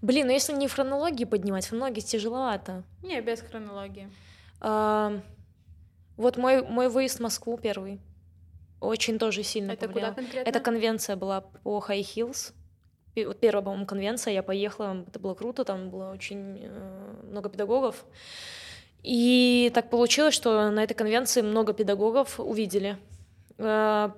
[0.00, 2.84] Блин, ну если не в хронологии поднимать, в хронологии тяжеловато.
[3.02, 4.08] Не, без хронологии.
[4.60, 5.20] А,
[6.16, 8.00] вот мой, мой выезд в Москву первый
[8.80, 10.10] очень тоже сильно Это повлиял.
[10.10, 10.48] куда конкретно?
[10.48, 12.06] Это конвенция была по High
[13.24, 13.36] Hills.
[13.40, 18.04] Первая, по-моему, конвенция, я поехала, это было круто, там было очень э, много педагогов.
[19.02, 22.96] И так получилось, что на этой конвенции много педагогов увидели.
[23.58, 24.10] Э,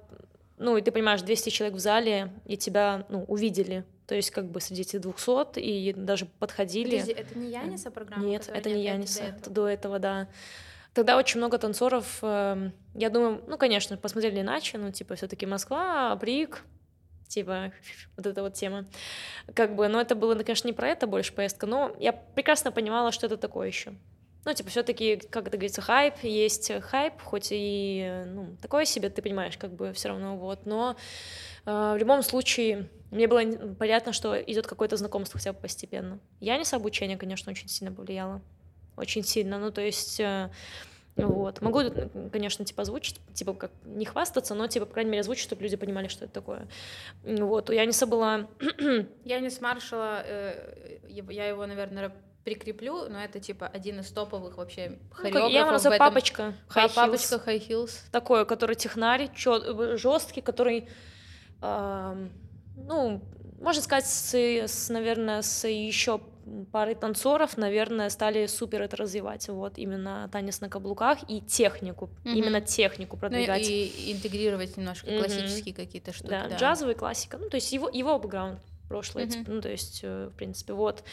[0.58, 4.46] ну, и ты понимаешь, 200 человек в зале, и тебя, ну, увидели то есть как
[4.46, 6.98] бы среди этих 200 и даже подходили.
[6.98, 8.24] Подожди, это не Яниса программа?
[8.24, 10.26] Нет, это не Яниса, это до этого, да.
[10.94, 15.46] Тогда очень много танцоров, э, я думаю, ну, конечно, посмотрели иначе, ну, типа, все таки
[15.46, 16.64] Москва, Брик,
[17.30, 17.72] типа,
[18.16, 18.86] вот эта вот тема.
[19.54, 23.12] Как бы, но это было, конечно, не про это больше поездка, но я прекрасно понимала,
[23.12, 23.94] что это такое еще.
[24.44, 29.20] Ну, типа, все-таки, как это говорится, хайп, есть хайп, хоть и, ну, такое себе, ты
[29.20, 30.96] понимаешь, как бы все равно, вот, но
[31.66, 33.42] э, в любом случае мне было
[33.74, 36.20] понятно, что идет какое-то знакомство хотя бы постепенно.
[36.40, 38.40] Я не с обучения, конечно, очень сильно повлияла,
[38.96, 40.20] очень сильно, ну, то есть...
[40.20, 40.50] Э,
[41.28, 41.60] вот.
[41.60, 41.80] Могу,
[42.32, 45.76] конечно, типа озвучить, типа как не хвастаться, но типа, по крайней мере, озвучить, чтобы люди
[45.76, 46.68] понимали, что это такое.
[47.22, 47.70] Вот.
[47.70, 48.48] У Яниса была...
[49.24, 52.12] Янис Маршала, э, я его, наверное,
[52.44, 55.48] прикреплю, но это типа один из топовых вообще хореографов.
[55.48, 56.54] Ну, я его называю папочка.
[56.68, 56.94] High heels.
[56.94, 57.90] папочка High Heels.
[58.10, 60.88] Такой, который технарь, жесткий, который,
[61.62, 62.28] э,
[62.76, 63.22] ну,
[63.60, 66.20] можно сказать, с, с, наверное, с еще
[66.72, 72.32] парой танцоров, наверное, стали супер это развивать, вот, именно танец на каблуках и технику, mm-hmm.
[72.32, 73.62] именно технику ну продвигать.
[73.62, 75.18] Ну, и интегрировать немножко mm-hmm.
[75.18, 76.30] классические какие-то штуки.
[76.30, 78.60] Да, да, джазовая классика, ну, то есть его, его бэкграунд
[78.90, 79.30] прошлое, mm-hmm.
[79.30, 81.04] типа, ну, то есть, э, в принципе, вот.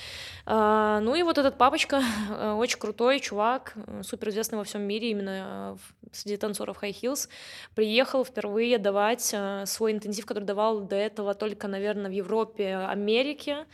[0.48, 4.82] А, ну и вот этот папочка, э, очень крутой чувак, э, супер известный во всем
[4.82, 5.78] мире, именно
[6.12, 7.30] среди танцоров High Heels,
[7.76, 13.68] приехал впервые давать свой интенсив, который давал до этого только, наверное, в Европе, Америке,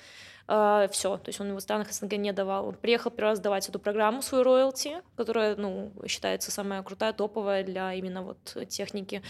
[0.46, 2.68] Uh, все, то есть он его в странах СНГ не давал.
[2.68, 7.64] Он приехал первый раз давать эту программу, свою роялти, которая, ну, считается самая крутая, топовая
[7.64, 9.24] для именно вот техники.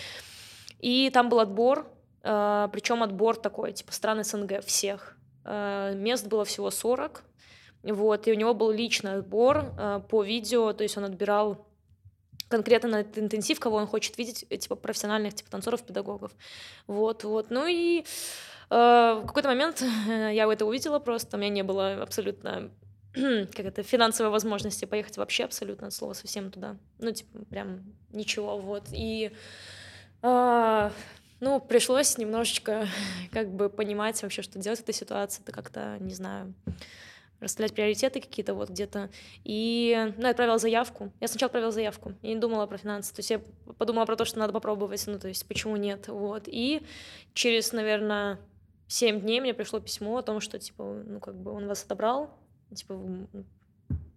[0.79, 1.87] И там был отбор,
[2.23, 5.17] а, причем отбор такой, типа страны СНГ всех.
[5.45, 7.23] А, мест было всего 40,
[7.83, 11.67] вот, и у него был личный отбор а, по видео, то есть он отбирал
[12.49, 16.31] конкретно на этот интенсив, кого он хочет видеть, э, типа профессиональных типа танцоров, педагогов.
[16.85, 17.49] Вот, вот.
[17.49, 18.03] Ну и э,
[18.69, 22.71] в какой-то момент я это увидела просто, у меня не было абсолютно
[23.13, 26.77] как это, финансовой возможности поехать вообще абсолютно от слова совсем туда.
[26.99, 28.85] Ну, типа, прям ничего, вот.
[28.91, 29.31] И
[30.23, 30.89] э,
[31.39, 32.87] ну, пришлось немножечко
[33.31, 36.55] как бы понимать вообще, что делать в этой ситуации, это как-то, не знаю,
[37.39, 39.11] расставлять приоритеты какие-то вот где-то.
[39.43, 41.11] И, ну, я отправила заявку.
[41.19, 42.13] Я сначала отправила заявку.
[42.23, 43.13] Я не думала про финансы.
[43.13, 43.41] То есть я
[43.77, 46.43] подумала про то, что надо попробовать, ну, то есть почему нет, вот.
[46.47, 46.81] И
[47.33, 48.39] через, наверное,
[48.93, 52.29] 7 дней мне пришло письмо о том, что, типа, ну, как бы он вас отобрал,
[52.75, 53.01] типа,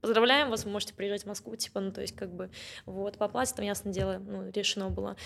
[0.02, 2.50] поздравляем вас, вы можете приезжать в Москву, типа, ну, то есть, как бы,
[2.84, 5.16] вот, по оплате там, ясно дело, ну, решено было,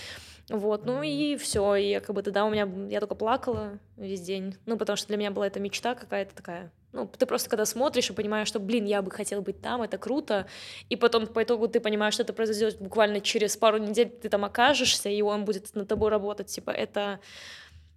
[0.49, 4.55] вот, ну, и все, и как бы тогда у меня, я только плакала весь день,
[4.67, 8.09] ну, потому что для меня была эта мечта какая-то такая, ну, ты просто когда смотришь
[8.09, 10.47] и понимаешь, что, блин, я бы хотел быть там, это круто,
[10.89, 14.45] и потом по итогу ты понимаешь, что это произойдет буквально через пару недель, ты там
[14.45, 17.19] окажешься, и он будет над тобой работать, типа, это,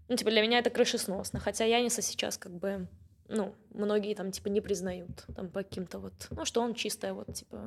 [0.07, 2.87] ну, типа, для меня это крышесносно, хотя Яниса сейчас как бы
[3.29, 7.33] ну, многие там, типа, не признают, там, по каким-то вот, ну, что он чистая, вот,
[7.33, 7.59] типа,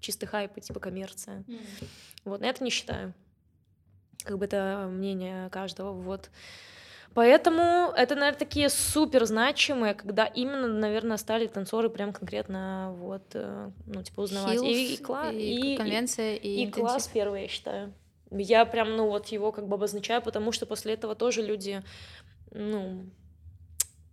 [0.00, 1.44] чистый хайп и, типа, коммерция.
[1.46, 1.60] Mm.
[2.24, 3.14] Вот, но это не считаю.
[4.24, 6.30] Как бы это мнение каждого, вот.
[7.14, 13.70] Поэтому это, наверное, такие супер значимые, когда именно, наверное, стали танцоры прям конкретно вот, э,
[13.86, 14.58] ну, типа, узнавать.
[14.58, 17.92] Hills, и, и, кла- и, и конвенция, и, и, и класс первый, я считаю.
[18.32, 21.82] Я прям, ну, вот его как бы обозначаю, потому что после этого тоже люди,
[22.50, 23.06] ну,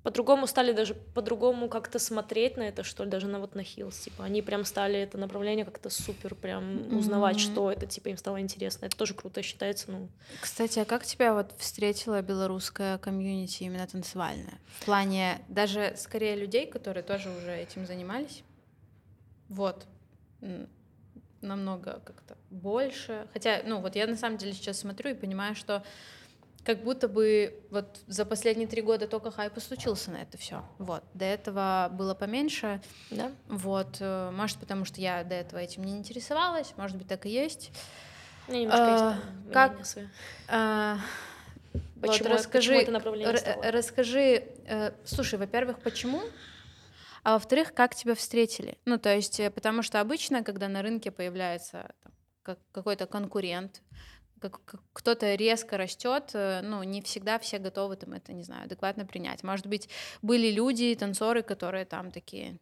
[0.03, 3.99] по-другому стали даже по-другому как-то смотреть на это, что ли, даже на вот на heels,
[3.99, 7.51] типа, они прям стали это направление как-то супер прям узнавать, mm-hmm.
[7.51, 10.09] что это, типа, им стало интересно, это тоже круто считается, ну.
[10.41, 14.59] Кстати, а как тебя вот встретила белорусская комьюнити именно танцевальная?
[14.79, 18.43] В плане даже скорее людей, которые тоже уже этим занимались?
[19.49, 19.85] Вот.
[21.41, 23.27] Намного как-то больше.
[23.33, 25.83] Хотя, ну, вот я на самом деле сейчас смотрю и понимаю, что
[26.65, 30.63] как будто бы вот за последние три года только хайп и случился на это все.
[30.77, 31.03] Вот.
[31.13, 32.81] До этого было поменьше.
[33.09, 33.31] Да.
[33.47, 33.97] Вот.
[33.99, 37.71] Э, может, потому что я до этого этим не интересовалась, может быть, так и есть.
[38.47, 39.79] Мне немножко а, есть как,
[40.47, 40.97] а,
[42.01, 43.71] почему, вот расскажи, почему это направление стало?
[43.71, 46.21] Расскажи, э, слушай, во-первых, почему?
[47.29, 48.79] А во-вторых, как тебя встретили?
[48.85, 53.83] Ну, то есть, э, потому что обычно, когда на рынке появляется там, какой-то конкурент,
[54.41, 58.63] как, как кто-то резко растет, э, ну, не всегда все готовы там это, не знаю,
[58.63, 59.43] адекватно принять.
[59.43, 59.89] Может быть,
[60.23, 62.57] были люди, танцоры, которые там такие,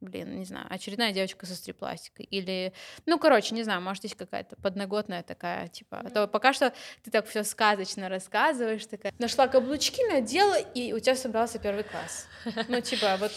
[0.00, 2.26] блин, не знаю, очередная девочка со стрипластикой.
[2.26, 2.72] Или,
[3.06, 6.12] ну, короче, не знаю, может, есть какая-то подноготная такая, типа, mm-hmm.
[6.12, 6.72] то пока что
[7.02, 12.28] ты так все сказочно рассказываешь, такая, нашла каблучки, надела, и у тебя собрался первый класс.
[12.68, 13.32] Ну, типа, вот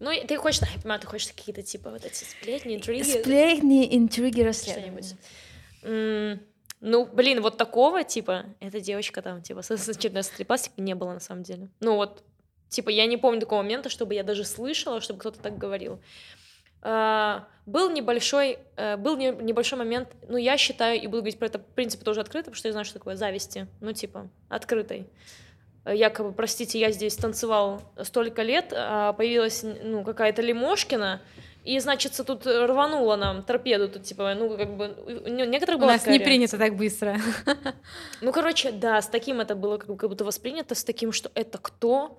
[0.00, 3.02] ну, ты хочешь, я понимаю, ты хочешь какие-то, типа, вот эти сплетни, интриги.
[3.02, 5.02] Сплетни, интриги, расследования.
[5.82, 6.40] Что-нибудь.
[6.80, 11.20] Ну, блин, вот такого, типа, эта девочка там, типа, с очередной стрипластикой не было на
[11.20, 11.68] самом деле.
[11.80, 12.24] Ну вот,
[12.70, 16.00] типа, я не помню такого момента, чтобы я даже слышала, чтобы кто-то так говорил.
[16.82, 21.48] Uh, был небольшой, uh, был не, небольшой момент, ну, я считаю, и буду говорить про
[21.48, 25.06] это, в принципе, тоже открыто, потому что я знаю, что такое зависти, ну, типа, открытой.
[25.84, 31.22] Uh, якобы, простите, я здесь танцевал столько лет, а появилась, ну, какая-то Лимошкина,
[31.64, 34.94] и, значит, тут рвануло нам торпеду, тут, типа, ну, как бы,
[35.26, 36.24] у некоторых У нас не реакция.
[36.24, 37.18] принято так быстро.
[38.20, 42.18] Ну, короче, да, с таким это было как будто воспринято, с таким, что это кто,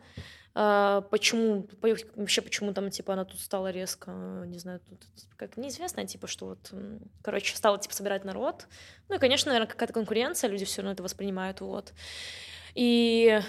[0.53, 1.67] а, почему,
[2.15, 4.11] вообще почему там, типа, она тут стала резко,
[4.45, 4.99] не знаю, тут
[5.37, 6.71] как неизвестно, типа, что вот,
[7.23, 8.67] короче, стала, типа, собирать народ.
[9.09, 11.93] Ну, и, конечно, наверное, какая-то конкуренция, люди все равно это воспринимают, вот.
[12.75, 13.41] И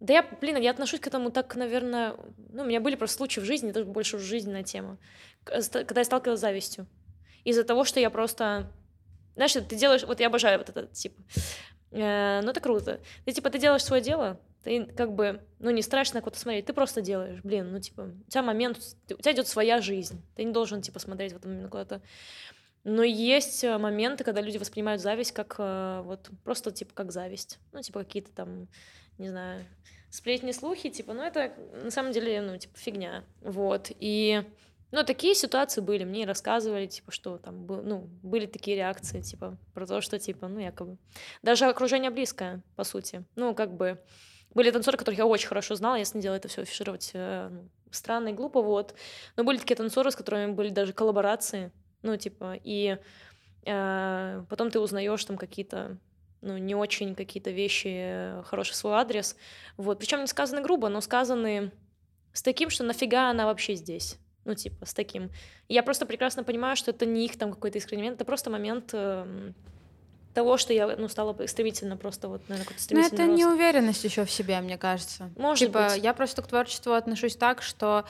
[0.00, 2.16] да я, блин, я отношусь к этому так, наверное,
[2.52, 4.98] ну, у меня были просто случаи в жизни, это больше жизненная тема,
[5.44, 6.86] когда я сталкивалась с завистью.
[7.44, 8.70] Из-за того, что я просто...
[9.34, 10.04] Знаешь, ты делаешь...
[10.04, 11.22] Вот я обожаю вот этот, типа...
[11.92, 13.00] Э, ну, это круто.
[13.24, 16.72] Ты, типа, ты делаешь свое дело, ты как бы, ну, не страшно кого-то смотреть, ты
[16.72, 18.78] просто делаешь, блин, ну, типа, у тебя момент,
[19.10, 22.02] у тебя идет своя жизнь, ты не должен, типа, смотреть в этом куда-то.
[22.84, 27.58] Но есть э, моменты, когда люди воспринимают зависть как э, вот просто, типа, как зависть.
[27.72, 28.68] Ну, типа, какие-то там
[29.20, 29.64] не знаю,
[30.08, 31.52] сплетни, слухи, типа, ну, это
[31.84, 34.42] на самом деле, ну, типа, фигня, вот, и,
[34.90, 39.86] ну, такие ситуации были, мне рассказывали, типа, что там, ну, были такие реакции, типа, про
[39.86, 40.96] то, что, типа, ну, якобы,
[41.42, 44.02] даже окружение близкое, по сути, ну, как бы,
[44.54, 47.68] были танцоры, которых я очень хорошо знала, я не делала это все афишировать э, ну,
[47.92, 48.94] странно и глупо, вот,
[49.36, 51.70] но были такие танцоры, с которыми были даже коллаборации,
[52.02, 52.98] ну, типа, и
[53.64, 55.98] э, потом ты узнаешь там какие-то
[56.42, 59.36] ну, не очень какие-то вещи хорошие в свой адрес.
[59.76, 59.98] Вот.
[59.98, 61.70] Причем не сказаны грубо, но сказаны
[62.32, 64.18] с таким, что нафига она вообще здесь.
[64.44, 65.30] Ну, типа, с таким.
[65.68, 68.90] я просто прекрасно понимаю, что это не их там какой-то искренний момент, это просто момент
[68.94, 69.52] э,
[70.32, 73.38] того, что я, ну, стала стремительно просто вот, наверное, какой-то стремительный Ну, это рост.
[73.38, 75.30] неуверенность еще в себе, мне кажется.
[75.36, 76.02] Может типа, быть.
[76.02, 78.06] я просто к творчеству отношусь так, что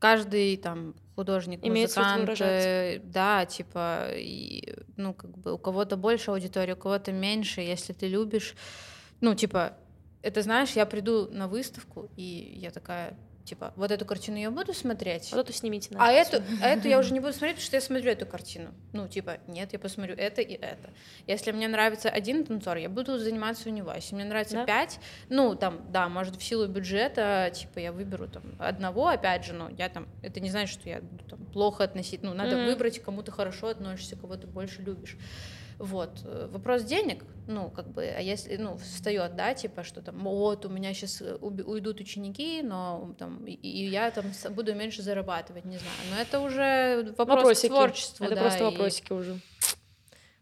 [0.00, 6.30] каждый там художник, Имеет музыкант, э, да, типа, и, ну, как бы у кого-то больше
[6.30, 8.54] аудитории, у кого-то меньше, если ты любишь,
[9.20, 9.74] ну, типа,
[10.22, 13.18] это знаешь, я приду на выставку, и я такая,
[13.50, 15.32] типа, вот эту картину я буду смотреть.
[15.32, 15.90] Вот эту снимите.
[15.98, 18.70] А эту, а эту я уже не буду смотреть, потому что я смотрю эту картину.
[18.92, 20.90] Ну, типа, нет, я посмотрю это и это.
[21.26, 23.92] Если мне нравится один танцор, я буду заниматься у него.
[23.92, 24.66] Если мне нравится да?
[24.66, 29.52] пять, ну, там, да, может, в силу бюджета, типа, я выберу там одного, опять же,
[29.52, 32.66] но я там, это не значит, что я буду там плохо относить, ну, надо mm-hmm.
[32.66, 35.16] выбрать, кому ты хорошо относишься, кого ты больше любишь.
[35.80, 36.20] Вот.
[36.24, 40.66] Э, вопрос денег, ну, как бы, а если, ну, встает, да, типа, что там, вот,
[40.66, 45.64] у меня сейчас э, уйдут ученики, но там, и, и я там буду меньше зарабатывать,
[45.64, 45.96] не знаю.
[46.10, 47.68] Но это уже вопрос вопросики.
[47.68, 48.24] творчества.
[48.26, 49.14] Это да, просто вопросики и...
[49.14, 49.40] уже.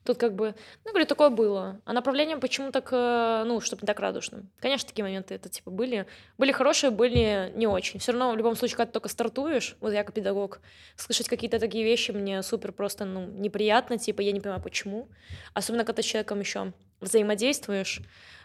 [0.08, 0.54] Тут как бы,
[0.86, 1.82] ну, говорю, такое было.
[1.84, 4.48] А направление почему так, ну, чтобы не так радужным.
[4.58, 6.06] Конечно, такие моменты это, типа, были.
[6.38, 8.00] Были хорошие, были не очень.
[8.00, 10.60] Все равно, в любом случае, когда ты только стартуешь, вот я как педагог,
[10.96, 15.10] слышать какие-то такие вещи мне супер просто, ну, неприятно, типа, я не понимаю, почему.
[15.52, 18.00] Особенно, когда ты с человеком еще взаимодействуешь,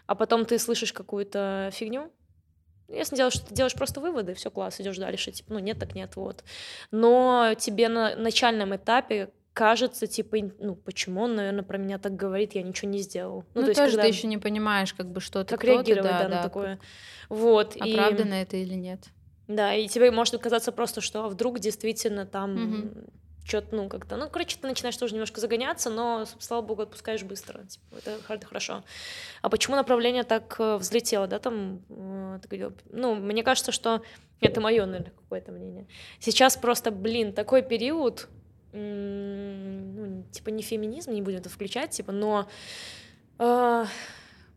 [0.06, 2.12] а потом ты слышишь какую-то фигню,
[2.88, 5.94] если делаешь, что ты делаешь просто выводы, все класс, идешь дальше, типа, ну нет, так
[5.94, 6.44] нет, вот.
[6.90, 12.54] Но тебе на начальном этапе кажется, типа, ну, почему он, наверное, про меня так говорит,
[12.54, 13.44] я ничего не сделал.
[13.54, 14.02] Ну, ну то есть, тоже когда...
[14.02, 16.80] ты еще не понимаешь, как бы, что ты Как реагировать, да, да, на такое.
[17.28, 17.76] Вот.
[17.76, 18.42] Оправдано и...
[18.42, 19.00] это или нет.
[19.46, 22.90] Да, и тебе может казаться просто, что вдруг действительно там угу.
[23.44, 27.62] что-то, ну, как-то, ну, короче, ты начинаешь тоже немножко загоняться, но, слава богу, отпускаешь быстро,
[27.64, 28.82] типа, это, это хорошо.
[29.40, 32.40] А почему направление так э, взлетело, да, там, э,
[32.90, 34.02] ну, мне кажется, что
[34.40, 35.86] это мое, наверное, какое-то мнение.
[36.18, 38.28] Сейчас просто, блин, такой период,
[38.74, 42.48] ну, типа, не феминизм, не будем это включать, типа, но
[43.38, 43.84] э,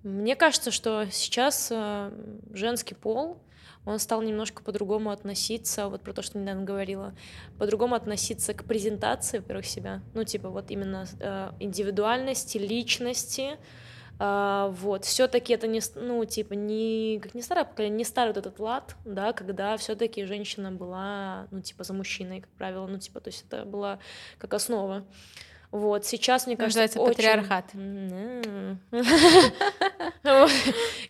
[0.03, 2.11] мне кажется, что сейчас э,
[2.53, 3.37] женский пол
[3.85, 7.15] он стал немножко по-другому относиться, вот про то, что недавно говорила,
[7.57, 13.57] по-другому относиться к презентации, во-первых, себя, ну, типа, вот именно э, индивидуальности, личности,
[14.19, 18.37] э, вот, все-таки это не, ну, типа, не, как не старое поколение, не старый вот
[18.37, 23.19] этот лад, да, когда все-таки женщина была, ну, типа, за мужчиной, как правило, ну, типа,
[23.19, 23.99] то есть это была
[24.37, 25.05] как основа.
[25.71, 27.15] Вот, сейчас, мне кажется, Называется очень...
[27.15, 27.65] патриархат.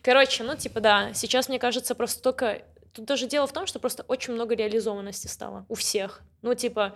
[0.01, 2.63] Короче, ну, типа, да, сейчас, мне кажется, просто только...
[2.93, 6.21] Тут даже дело в том, что просто очень много реализованности стало у всех.
[6.41, 6.95] Ну, типа,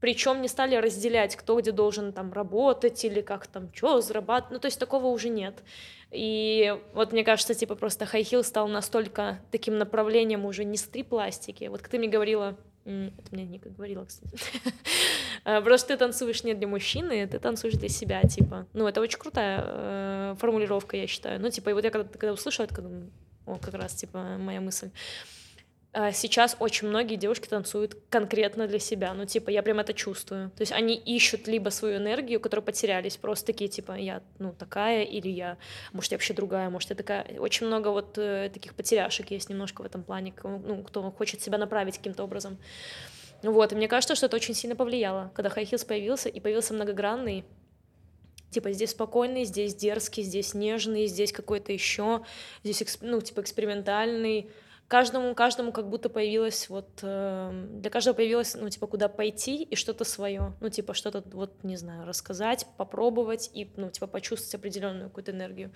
[0.00, 4.58] причем не стали разделять, кто где должен там работать или как там что зарабатывать, ну
[4.58, 5.62] то есть такого уже нет.
[6.10, 11.68] И вот мне кажется, типа просто heel стал настолько таким направлением уже не стрип-пластики.
[11.68, 14.36] Вот как ты мне говорила это мне Ника говорила, кстати.
[15.44, 18.66] А, просто ты танцуешь не для мужчины, ты танцуешь для себя, типа.
[18.72, 21.40] Ну, это очень крутая э, формулировка, я считаю.
[21.40, 22.82] Ну, типа, и вот я когда, когда услышала, это,
[23.46, 24.90] о, как раз, типа, моя мысль.
[25.92, 30.50] А, сейчас очень многие девушки танцуют конкретно для себя, ну, типа, я прям это чувствую.
[30.50, 35.02] То есть они ищут либо свою энергию, которую потерялись, просто такие, типа, я, ну, такая,
[35.02, 35.58] или я,
[35.92, 37.24] может, я вообще другая, может, я такая.
[37.40, 41.58] Очень много вот э, таких потеряшек есть немножко в этом плане, ну, кто хочет себя
[41.58, 42.56] направить каким-то образом.
[43.42, 46.72] Вот, и мне кажется, что это очень сильно повлияло, когда High Heels появился, и появился
[46.72, 47.44] многогранный,
[48.50, 52.22] типа здесь спокойный, здесь дерзкий, здесь нежный, здесь какой-то еще,
[52.62, 54.50] здесь, ну, типа экспериментальный,
[54.90, 59.76] каждому, каждому как будто появилось вот, э, для каждого появилось, ну, типа, куда пойти и
[59.76, 65.08] что-то свое, ну, типа, что-то вот, не знаю, рассказать, попробовать и, ну, типа, почувствовать определенную
[65.08, 65.70] какую-то энергию.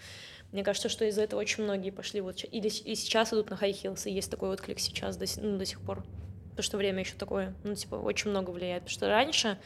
[0.51, 3.71] Мне кажется, что из-за этого очень многие пошли вот, или и сейчас идут на high
[3.71, 6.05] heels, и есть такой вот клик сейчас до, ну, до сих пор,
[6.51, 9.59] потому что время еще такое, ну, типа, очень много влияет, потому что раньше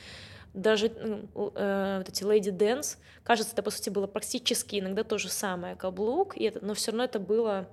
[0.53, 0.91] даже
[1.35, 5.31] ну, э, вот эти Lady Dance, кажется, это, по сути, было практически иногда то же
[5.31, 7.67] самое, каблук, и это, но все равно это было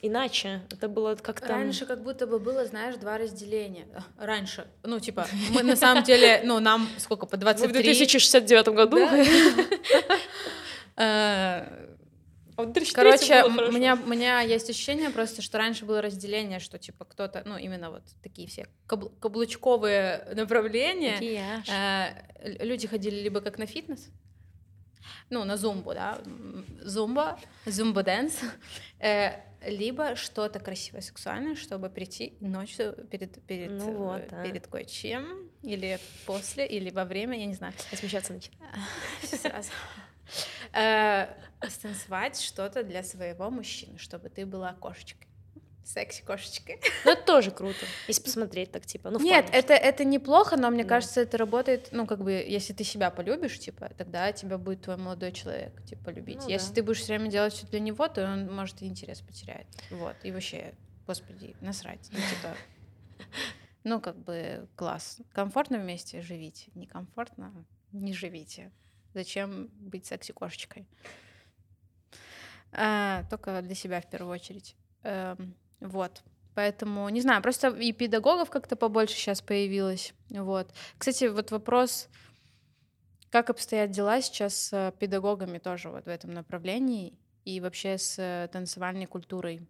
[0.00, 0.62] иначе.
[0.70, 1.48] Это было как-то...
[1.48, 3.86] Раньше как будто бы было, знаешь, два разделения.
[4.18, 4.66] Раньше.
[4.82, 7.68] Ну, типа, мы на самом деле, ну, нам сколько, по 23...
[7.68, 8.98] В 2069 году?
[10.96, 11.66] А
[12.94, 17.42] Короче, у меня, у меня есть ощущение просто, что раньше было разделение, что типа кто-то,
[17.44, 21.18] ну именно вот такие все кабл каблучковые направления.
[21.68, 24.08] Э, люди ходили либо как на фитнес,
[25.30, 26.18] ну на зумбу, да,
[26.80, 28.38] зумба, зумба dance,
[29.00, 29.32] э,
[29.66, 34.44] либо что-то красивое, сексуальное, чтобы прийти ночью перед, перед, ну э, вот, а.
[34.44, 37.74] перед кое-чем, или после, или во время, я не знаю.
[37.92, 38.60] Смещаться начинать.
[39.22, 39.70] Сразу.
[40.72, 41.26] Э,
[41.68, 45.28] станцевать что-то для своего мужчины, чтобы ты была кошечкой
[45.84, 46.80] секси-кошечкой.
[47.04, 50.82] Ну, это тоже круто, если посмотреть так, типа, ну, Нет, это, это неплохо, но мне
[50.82, 50.88] да.
[50.88, 54.96] кажется, это работает, ну, как бы, если ты себя полюбишь, типа, тогда тебя будет твой
[54.96, 56.42] молодой человек, типа, любить.
[56.42, 56.74] Ну, если да.
[56.74, 59.66] ты будешь все время делать все для него, то он, может, и интерес потеряет.
[59.90, 60.74] Вот, и вообще,
[61.06, 62.08] господи, насрать.
[62.12, 62.56] Ну, типа,
[63.84, 65.18] ну, как бы, класс.
[65.32, 68.72] Комфортно вместе живите, некомфортно не живите.
[69.14, 70.88] Зачем быть секси-кошечкой?
[72.72, 74.76] А, только для себя в первую очередь.
[75.04, 75.54] Эм,
[75.84, 76.22] вот.
[76.54, 80.14] Поэтому, не знаю, просто и педагогов как-то побольше сейчас появилось.
[80.30, 80.72] Вот.
[80.98, 82.08] Кстати, вот вопрос,
[83.30, 89.06] как обстоят дела сейчас с педагогами тоже вот в этом направлении и вообще с танцевальной
[89.06, 89.68] культурой?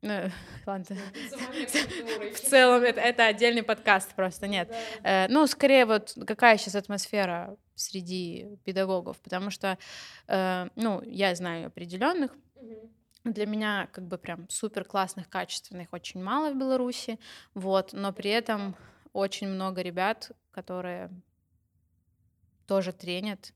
[0.00, 0.30] Ну,
[0.66, 0.96] ладно.
[2.34, 4.68] В целом это, это отдельный подкаст просто, нет.
[5.02, 5.26] Да.
[5.26, 9.78] Э, ну, скорее вот какая сейчас атмосфера среди педагогов, потому что,
[10.26, 12.90] э, ну, я знаю определенных, угу
[13.24, 17.18] для меня как бы прям супер классных, качественных очень мало в Беларуси,
[17.54, 18.76] вот, но при этом
[19.12, 21.10] очень много ребят, которые
[22.66, 23.52] тоже тренят,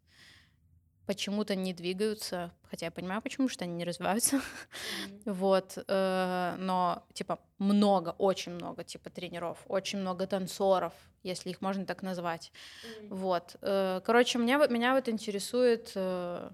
[1.06, 5.22] почему-то не двигаются, хотя я понимаю, почему, что они не развиваются, mm-hmm.
[5.32, 10.92] вот, э, но, типа, много, очень много, типа, тренеров, очень много танцоров,
[11.22, 13.08] если их можно так назвать, mm-hmm.
[13.10, 16.50] вот, э, короче, меня, меня вот интересует, э,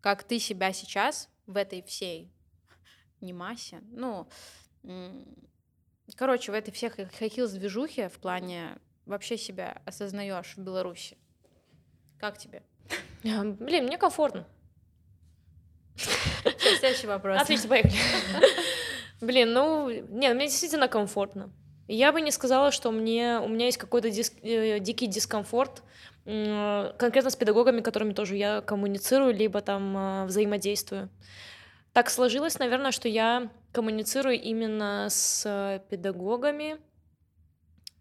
[0.00, 2.32] как ты себя сейчас в этой всей
[3.20, 4.28] не массе, ну,
[6.16, 11.18] короче, в этой всех хай движухе в плане вообще себя осознаешь в Беларуси?
[12.18, 12.62] Как тебе?
[13.22, 14.46] Блин, мне комфортно.
[16.78, 17.42] Следующий вопрос.
[17.42, 17.94] Отлично, поехали.
[19.20, 21.52] Блин, ну, не, мне действительно комфортно.
[21.88, 25.82] Я бы не сказала, что мне, у меня есть какой-то дис, э, дикий дискомфорт
[26.24, 31.08] конкретно с педагогами, которыми тоже я коммуницирую, либо там э, взаимодействую.
[31.92, 36.78] Так сложилось, наверное, что я коммуницирую именно с педагогами,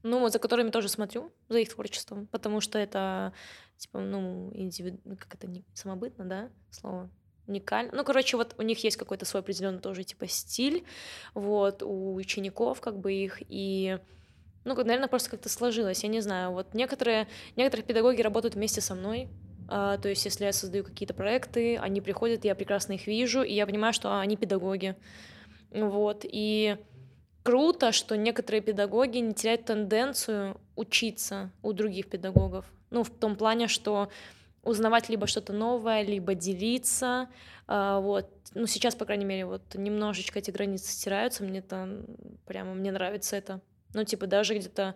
[0.04, 3.34] ну, вот за которыми тоже смотрю, за их творчеством, потому что это,
[3.78, 5.00] типа, ну, индивиду...
[5.18, 7.10] как это, не самобытно, да, слово?
[7.48, 7.92] уникально.
[7.94, 10.86] Ну, короче, вот у них есть какой-то свой определенный тоже, типа, стиль,
[11.34, 13.98] вот, у учеников, как бы, их, и
[14.64, 16.52] ну, наверное, просто как-то сложилось, я не знаю.
[16.52, 19.30] Вот некоторые, некоторые педагоги работают вместе со мной,
[19.68, 23.54] а, то есть если я создаю какие-то проекты, они приходят, я прекрасно их вижу, и
[23.54, 24.96] я понимаю, что они педагоги.
[25.72, 26.78] Вот, и
[27.44, 32.66] круто, что некоторые педагоги не теряют тенденцию учиться у других педагогов.
[32.90, 34.10] Ну, в том плане, что
[34.64, 37.30] узнавать либо что-то новое, либо делиться.
[37.68, 38.30] А, вот.
[38.56, 42.04] Ну, сейчас, по крайней мере, вот немножечко эти границы стираются, мне это
[42.46, 43.62] прямо, мне нравится это.
[43.94, 44.96] Ну, типа, даже где-то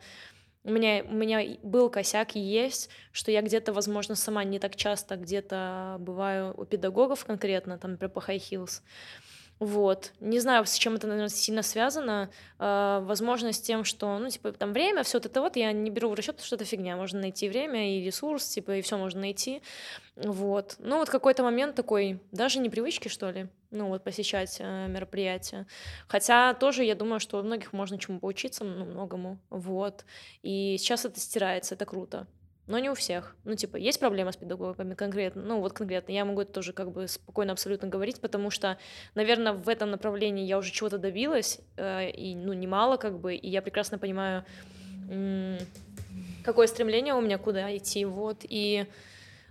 [0.64, 4.76] у меня, у меня был косяк и есть, что я где-то, возможно, сама не так
[4.76, 8.82] часто где-то бываю у педагогов конкретно, там, например, по High Heels,
[9.64, 10.12] вот.
[10.20, 12.30] Не знаю, с чем это, наверное, сильно связано.
[12.60, 15.90] Э, возможно, с тем, что, ну, типа, там время, все вот это вот, я не
[15.90, 16.98] беру в расчет, что это фигня.
[16.98, 19.62] Можно найти время и ресурс, типа, и все можно найти.
[20.18, 20.76] Вот.
[20.80, 25.66] Ну, вот какой-то момент такой, даже непривычки, что ли, ну, вот посещать э, мероприятия.
[26.08, 29.40] Хотя тоже я думаю, что у многих можно чему поучиться, ну, многому.
[29.50, 30.04] Вот.
[30.42, 32.28] И сейчас это стирается, это круто
[32.68, 33.36] но не у всех.
[33.44, 35.42] Ну, типа, есть проблема с педагогами конкретно?
[35.42, 36.12] Ну, вот конкретно.
[36.12, 38.78] Я могу это тоже как бы спокойно абсолютно говорить, потому что,
[39.16, 43.50] наверное, в этом направлении я уже чего-то добилась, э, и, ну, немало как бы, и
[43.50, 44.46] я прекрасно понимаю,
[46.44, 48.86] какое стремление у меня, куда идти, вот, и,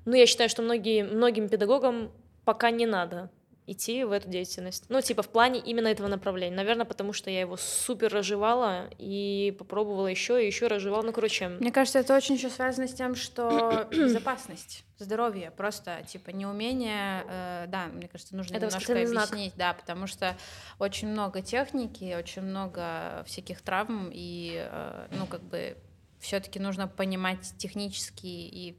[0.06, 2.10] ну, я считаю, что многие, многим педагогам
[2.44, 3.30] пока не надо
[3.66, 4.84] идти в эту деятельность.
[4.88, 6.56] Ну, типа, в плане именно этого направления.
[6.56, 11.02] Наверное, потому что я его супер разжевала и попробовала еще и еще разжевала.
[11.02, 11.48] Ну, короче.
[11.48, 17.64] Мне кажется, это очень еще связано с тем, что безопасность, здоровье, просто, типа, неумение, э,
[17.68, 19.56] да, мне кажется, нужно это немножко объяснить, знак.
[19.56, 20.36] да, потому что
[20.78, 25.76] очень много техники, очень много всяких травм, и, э, ну, как бы,
[26.18, 28.78] все-таки нужно понимать технически и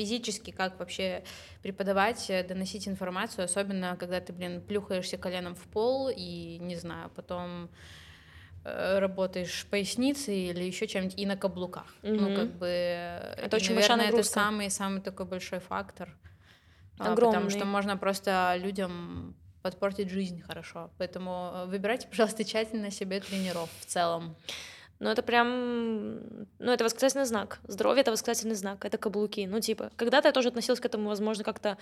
[0.00, 1.22] физически, как вообще
[1.62, 7.10] преподавать, э, доносить информацию, особенно когда ты, блин, плюхаешься коленом в пол и, не знаю,
[7.14, 7.68] потом
[8.64, 11.84] э, работаешь поясницей или еще чем-нибудь и на каблуках.
[12.02, 12.20] Mm-hmm.
[12.20, 12.66] Ну, как бы...
[12.66, 16.08] Это и, очень наверное, это самый-самый такой большой фактор.
[16.98, 17.38] А, Огромный.
[17.38, 20.90] Потому что можно просто людям подпортить жизнь хорошо.
[20.96, 24.34] Поэтому э, выбирайте, пожалуйста, тщательно себе тренеров в целом.
[25.00, 26.20] Ну, это прям,
[26.58, 27.58] ну, это восклицательный знак.
[27.66, 29.46] Здоровье— это восклицательный знак, это каблуки.
[29.46, 31.78] Ну, типа, когда-то я тоже относилась к этому, возможно, как-то,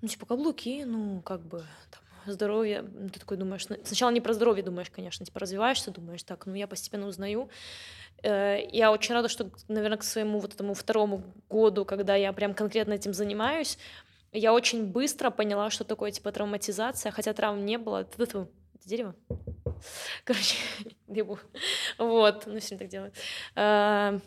[0.00, 2.82] ну, типа, каблуки, ну, как бы, там, здоровье.
[2.82, 6.54] Ну, ты такой думаешь, сначала не про здоровье думаешь, конечно, типа, развиваешься, думаешь, так, ну,
[6.54, 7.48] я постепенно узнаю.
[8.22, 12.54] Э, я очень рада, что, наверное, к своему вот этому второму году, когда я прям
[12.54, 13.76] конкретно этим занимаюсь,
[14.32, 18.04] я очень быстро поняла, что такое, типа, травматизация, хотя травм не было.
[18.86, 19.14] Это дерево?
[20.24, 20.56] Короче,
[21.08, 21.38] ебу.
[21.98, 23.14] Вот, ну, все так делают.
[23.56, 24.20] А,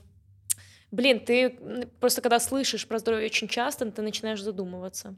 [0.91, 5.16] блин, ты просто когда слышишь про здоровье очень часто, ты начинаешь задумываться.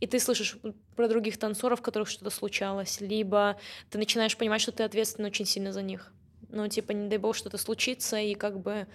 [0.00, 0.56] И ты слышишь
[0.96, 3.60] про других танцоров, которых что-то случалось, либо
[3.90, 6.10] ты начинаешь понимать, что ты ответственен очень сильно за них.
[6.48, 8.86] Ну, типа, не дай бог, что-то случится, и как бы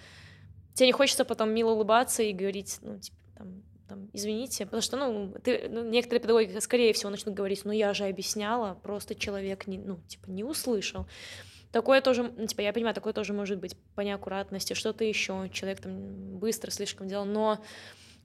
[0.74, 4.96] тебе не хочется потом мило улыбаться и говорить, ну, типа, там, там, извините, потому что,
[4.96, 9.66] ну, ты, ну, некоторые педагоги, скорее всего, начнут говорить, ну, я же объясняла, просто человек,
[9.66, 11.06] не, ну, типа, не услышал.
[11.72, 15.80] Такое тоже, ну, типа, я понимаю, такое тоже может быть по неаккуратности, что-то еще, человек
[15.80, 17.58] там быстро слишком делал, но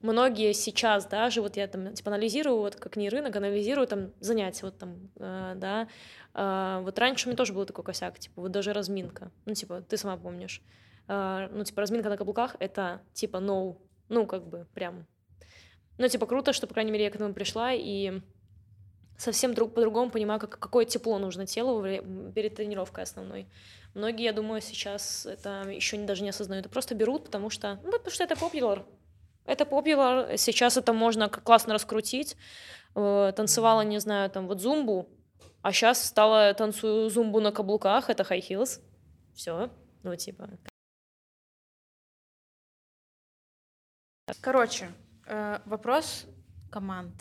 [0.01, 4.65] многие сейчас даже, вот я там, типа, анализирую, вот как не рынок, анализирую там занятия,
[4.65, 5.87] вот там, э, да,
[6.33, 9.81] э, вот раньше у меня тоже был такой косяк, типа, вот даже разминка, ну, типа,
[9.81, 10.61] ты сама помнишь,
[11.07, 13.77] э, ну, типа, разминка на каблуках— это, типа, no,
[14.09, 15.07] ну, как бы, прям
[15.97, 18.21] ну, типа, круто, что, по крайней мере, я к этому пришла и
[19.17, 21.83] совсем друг по-другому понимаю, как, какое тепло нужно телу
[22.33, 23.47] перед тренировкой основной.
[23.93, 27.79] Многие, я думаю, сейчас это еще не, даже не осознают, это просто берут, потому что,
[27.83, 28.83] ну, потому что это popular.
[29.45, 32.35] Это popular, сейчас это можно классно раскрутить.
[32.95, 35.09] Э, танцевала, не знаю, там вот зумбу,
[35.61, 38.81] а сейчас стала танцую зумбу на каблуках, это high heels.
[39.33, 39.69] Все,
[40.03, 40.49] ну типа.
[44.41, 44.91] Короче,
[45.65, 46.25] вопрос
[46.69, 47.13] команд.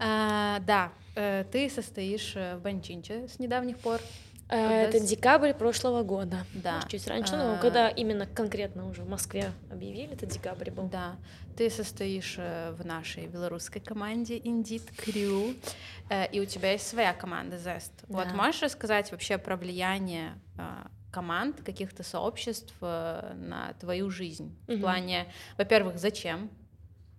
[0.00, 4.00] Э, да, э, ты состоишь в Банчинче с недавних пор.
[4.48, 6.44] Э, это декабрь прошлого года.
[6.52, 6.74] Да.
[6.74, 10.88] Может, чуть раньше, но когда именно конкретно уже в Москве объявили, это декабрь был.
[10.88, 11.16] Да.
[11.56, 15.56] Ты состоишь э, в нашей белорусской команде Indeed Crew,
[16.10, 17.92] э, и у тебя есть своя команда Zest.
[18.02, 18.18] Да.
[18.18, 20.34] Вот можешь рассказать вообще про влияние
[21.14, 24.56] команд, каких-то сообществ на твою жизнь?
[24.66, 24.76] Угу.
[24.76, 25.26] В плане,
[25.58, 26.50] во-первых, зачем?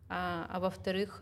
[0.09, 1.21] А, а во-вторых,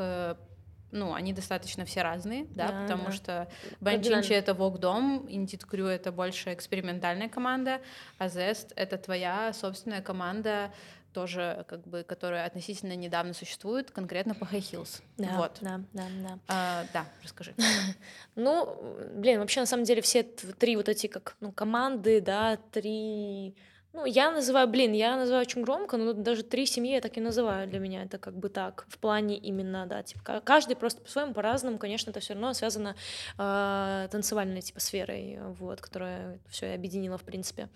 [0.94, 3.12] ну, они достаточно все разные, да, да потому да.
[3.12, 3.48] что
[3.82, 7.82] Банчинчи— это Вокдом, Indeed Crew— это больше экспериментальная команда,
[8.20, 10.72] а Zest— это твоя собственная команда,
[11.14, 15.02] тоже как бы, которая относительно недавно существует, конкретно по High Heels.
[15.18, 15.58] Да, вот.
[15.62, 16.40] да, да, да.
[16.48, 17.54] А, да, расскажи.
[18.36, 18.78] ну,
[19.16, 23.56] блин, вообще на самом деле все три вот эти как ну, команды, да, три
[23.94, 27.22] ну, я называю, блин, я называю очень громко, но даже три семьи я так и
[27.22, 28.04] называю для меня.
[28.04, 32.20] Это как бы так, в плане именно, да, типа, каждый просто по-своему, по-разному, конечно, это
[32.20, 32.96] все равно связано
[33.38, 37.70] э, танцевальной, типа, сферой, вот, которая все объединила, в принципе.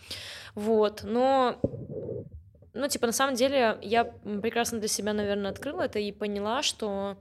[0.55, 1.59] Вот, но
[2.78, 7.17] ну, типа, на самом деле, я прекрасно для себя, наверное, открыла это и поняла, что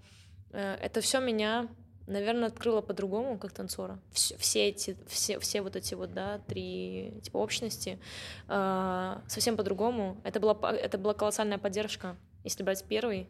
[0.52, 1.68] э, это все меня
[2.06, 3.98] наверное, открыла по-другому, как танцора.
[4.12, 7.98] Все, все эти, все, все вот эти вот, да, три типа общности
[8.48, 10.20] э, совсем по-другому.
[10.24, 12.16] Это была, это была колоссальная поддержка.
[12.44, 13.28] Если брать первый,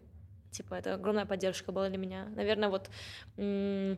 [0.51, 2.27] типа, это огромная поддержка была для меня.
[2.37, 2.91] Наверное, вот
[3.37, 3.97] не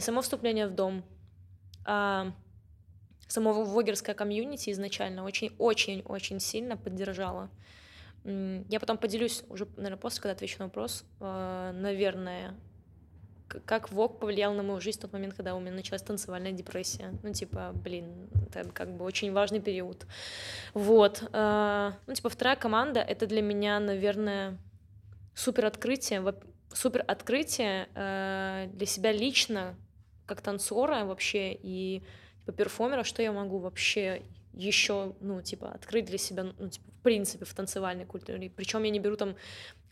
[0.00, 1.02] само вступление в дом,
[1.86, 2.32] а
[3.28, 7.50] само вогерское комьюнити изначально очень-очень-очень сильно поддержала.
[8.24, 11.04] Я потом поделюсь уже, наверное, после, когда отвечу на вопрос.
[11.20, 12.54] Э, наверное,
[13.48, 17.14] как ВОК повлиял на мою жизнь в тот момент, когда у меня началась танцевальная депрессия.
[17.22, 20.06] Ну, типа, блин, это как бы очень важный период.
[20.74, 21.22] Вот.
[21.32, 24.58] Э, ну, типа, вторая команда— это для меня, наверное,
[25.34, 26.34] супер открытие,
[26.72, 29.76] супер открытие э, для себя лично,
[30.26, 32.02] как танцора вообще, и
[32.48, 34.22] типа, перформера, что я могу вообще
[34.54, 38.50] еще, ну, типа, открыть для себя, ну, типа, в принципе, в танцевальной культуре.
[38.50, 39.36] Причем я не беру там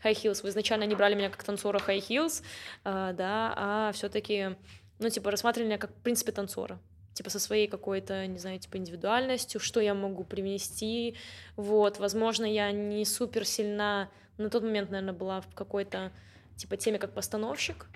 [0.03, 0.41] high heels.
[0.43, 2.43] Вы изначально не брали меня как танцора high heels,
[2.83, 4.55] э, да, а все-таки,
[4.99, 6.79] ну, типа, рассматривали меня как, в принципе, танцора
[7.13, 11.15] типа со своей какой-то, не знаю, типа индивидуальностью, что я могу привнести,
[11.55, 16.11] вот, возможно, я не супер сильна, на тот момент, наверное, была в какой-то,
[16.57, 17.87] типа, теме как постановщик,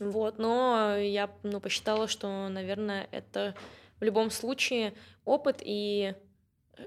[0.00, 3.54] вот, но я, ну, посчитала, что, наверное, это
[4.00, 6.14] в любом случае опыт и,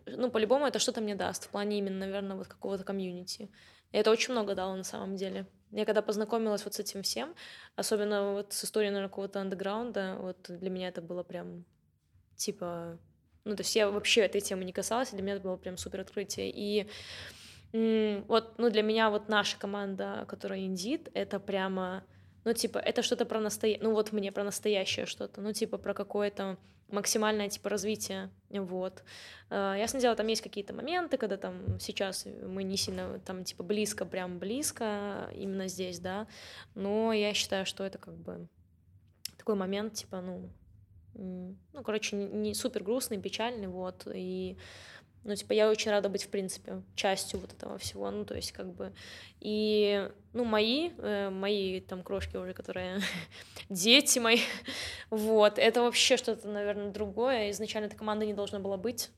[0.06, 3.50] ну, по-любому это что-то мне даст в плане именно, наверное, вот какого-то комьюнити.
[3.92, 5.48] И это очень много дало на самом деле.
[5.72, 7.34] Я когда познакомилась вот с этим всем,
[7.76, 11.66] особенно вот с историей, наверное, какого-то андеграунда, вот для меня это было прям
[12.36, 13.00] типа...
[13.44, 15.78] Ну, то есть я вообще этой темы не касалась, и для меня это было прям
[15.78, 16.52] супер открытие.
[16.54, 16.90] И
[18.28, 22.04] вот, ну, для меня вот наша команда, которая индит, это прямо,
[22.48, 25.94] ну, типа, это что-то про настоящее, ну, вот мне про настоящее что-то, ну, типа, про
[25.94, 29.04] какое-то максимальное типа развитие, вот.
[29.50, 33.64] А, ясно дело, там есть какие-то моменты, когда там сейчас мы не сильно там типа
[33.64, 36.26] близко, прям близко именно здесь, да,
[36.74, 38.48] но я считаю, что это как бы
[39.38, 40.50] такой момент, типа, ну,
[41.16, 44.58] ну, короче, не супер грустный, печальный, вот, и
[45.28, 48.54] ну, типа, я очень рада быть, в принципе, частью вот этого всего, ну, то есть,
[48.54, 48.94] как бы,
[49.42, 53.02] и, ну, мои, э, мои там крошки уже, которые
[53.70, 54.40] дети мои,
[55.10, 59.10] вот, это вообще что-то, наверное, другое, изначально эта команда не должна была быть,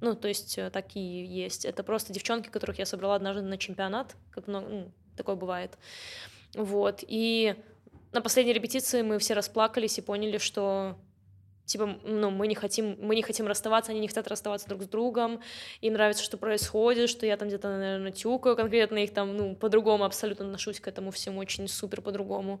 [0.00, 4.14] ну, то есть, э, такие есть, это просто девчонки, которых я собрала однажды на чемпионат,
[4.30, 5.76] как много, ну, такое бывает,
[6.54, 7.56] вот, и
[8.12, 10.96] на последней репетиции мы все расплакались и поняли, что
[11.70, 14.88] типа, ну, мы не хотим, мы не хотим расставаться, они не хотят расставаться друг с
[14.88, 15.40] другом,
[15.80, 20.04] им нравится, что происходит, что я там где-то, наверное, тюкаю конкретно их там, ну, по-другому
[20.04, 22.60] абсолютно отношусь к этому всему, очень супер по-другому,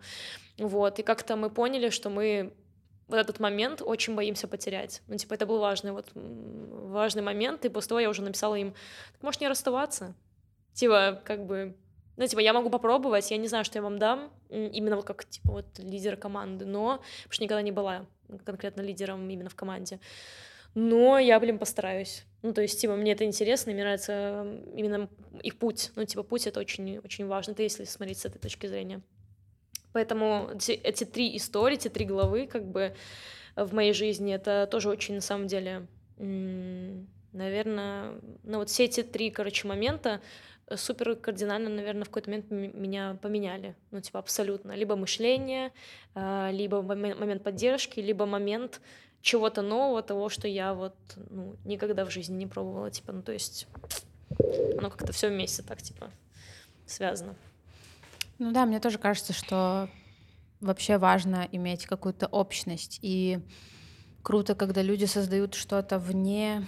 [0.58, 2.52] вот, и как-то мы поняли, что мы
[3.08, 5.02] вот этот момент очень боимся потерять.
[5.08, 8.74] Ну, типа, это был важный, вот, важный момент, и после того я уже написала им,
[9.12, 10.14] так можешь не расставаться?
[10.72, 11.76] Типа, как бы,
[12.16, 15.24] ну, типа, я могу попробовать, я не знаю, что я вам дам, именно вот как,
[15.24, 18.06] типа, вот лидер команды, но, потому что никогда не была
[18.44, 20.00] конкретно лидером именно в команде.
[20.74, 22.24] Но я, блин, постараюсь.
[22.42, 25.08] Ну, то есть, типа, мне это интересно, мне нравится именно
[25.42, 25.90] их путь.
[25.96, 29.00] Ну, типа, путь— это очень, очень важно, это если смотреть с этой точки зрения.
[29.92, 32.94] Поэтому эти, эти три истории, эти три главы, как бы,
[33.56, 35.88] в моей жизни, это тоже очень, на самом деле,
[37.32, 38.14] наверное,
[38.44, 40.20] ну, вот все эти три, короче, момента,
[40.76, 43.74] супер кардинально, наверное, в какой-то момент меня поменяли.
[43.90, 44.72] Ну, типа, абсолютно.
[44.72, 45.72] Либо мышление,
[46.14, 48.80] а, либо момент поддержки, либо момент
[49.22, 50.94] чего-то нового, того, что я вот
[51.28, 52.90] ну, никогда в жизни не пробовала.
[52.90, 53.66] Типа, ну, то есть
[54.78, 56.10] оно как-то все вместе так, типа,
[56.86, 57.34] связано.
[58.38, 59.88] Ну да, мне тоже кажется, что
[60.60, 62.98] вообще важно иметь какую-то общность.
[63.02, 63.40] И
[64.22, 66.66] круто, когда люди создают что-то вне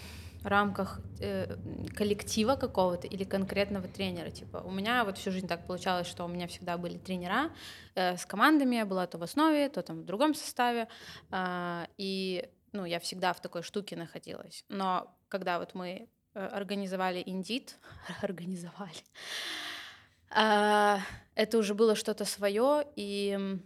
[0.49, 1.57] рамках э,
[1.95, 4.31] коллектива какого-то или конкретного тренера.
[4.31, 7.51] Типа у меня вот всю жизнь так получалось, что у меня всегда были тренера
[7.95, 10.89] э, с командами, я была то в основе, то там в другом составе,
[11.31, 14.65] э, и ну я всегда в такой штуке находилась.
[14.69, 17.79] Но когда вот мы э, организовали Индит,
[18.23, 19.05] организовали,
[20.31, 20.99] э,
[21.35, 23.59] это уже было что-то свое и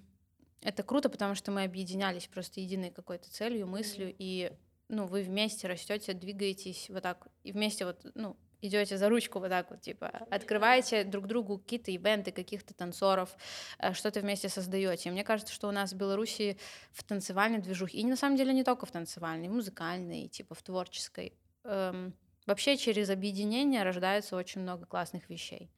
[0.62, 4.51] это круто, потому что мы объединялись просто единой какой-то целью, мыслью, и
[4.89, 9.51] ну, вы вместе растете, двигаетесь вот так, и вместе вот, ну, идете за ручку вот
[9.51, 13.37] так вот, типа, открываете друг другу какие-то ивенты, каких-то танцоров,
[13.78, 15.11] э, что-то вместе создаете.
[15.11, 16.59] Мне кажется, что у нас в Беларуси
[16.93, 21.34] в танцевальной движухе, и на самом деле не только в танцевальной, музыкальной, типа в творческой,
[21.64, 22.14] эм,
[22.47, 25.70] вообще через объединение рождается очень много классных вещей.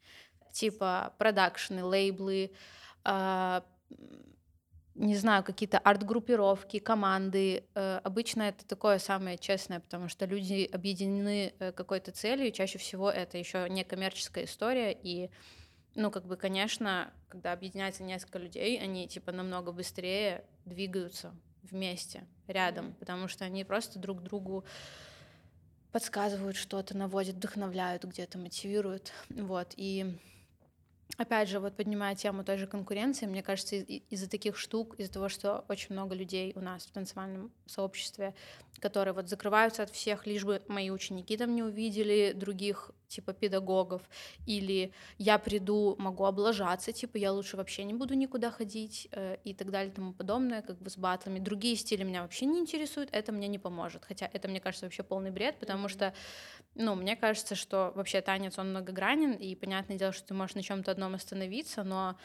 [0.52, 2.52] Типа продакшны, лейблы,
[3.04, 3.60] э,
[4.98, 7.64] не знаю, какие-то арт-группировки, команды.
[7.74, 12.78] Э, обычно это такое самое честное, потому что люди объединены э, какой-то целью, и чаще
[12.78, 15.30] всего это еще не коммерческая история, и
[15.94, 22.94] ну, как бы, конечно, когда объединяется несколько людей, они, типа, намного быстрее двигаются вместе, рядом,
[22.94, 24.64] потому что они просто друг другу
[25.92, 30.18] подсказывают что-то, наводят, вдохновляют где-то, мотивируют, вот, и
[31.16, 35.28] опять же, вот поднимая тему той же конкуренции, мне кажется, из-за таких штук, из-за того,
[35.28, 38.34] что очень много людей у нас в танцевальном сообществе,
[38.80, 44.02] которые вот закрываются от всех, лишь бы мои ученики там не увидели других типа педагогов,
[44.46, 49.54] или я приду, могу облажаться, типа я лучше вообще не буду никуда ходить э, и
[49.54, 51.38] так далее и тому подобное, как бы с батлами.
[51.38, 54.04] Другие стили меня вообще не интересуют, это мне не поможет.
[54.04, 56.12] Хотя это, мне кажется, вообще полный бред, потому что,
[56.74, 60.62] ну, мне кажется, что вообще танец, он многогранен, и понятное дело, что ты можешь на
[60.62, 62.16] чем-то одном остановиться, но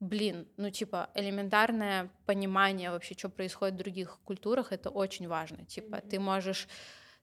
[0.00, 5.64] блин, ну типа элементарное понимание вообще, что происходит в других культурах, это очень важно.
[5.64, 6.08] Типа mm-hmm.
[6.08, 6.68] ты можешь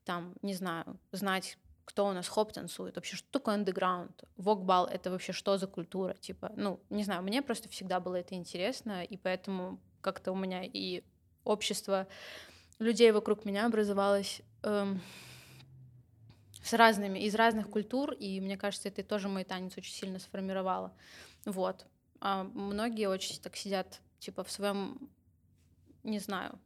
[0.04, 5.10] там, не знаю, знать кто у нас хоп танцует, вообще что такое андеграунд, вокбал— это
[5.10, 9.16] вообще что за культура, типа, ну, не знаю, мне просто всегда было это интересно, и
[9.16, 11.04] поэтому как-то у меня и
[11.46, 12.06] общество
[12.80, 15.02] людей вокруг меня образовалось эм,
[16.68, 20.94] с разными, из разных культур, и мне кажется, это тоже мой танец очень сильно сформировало,
[21.46, 21.86] вот.
[22.20, 25.10] А многие очень так сидят, типа, в своем,
[26.04, 26.60] не знаю,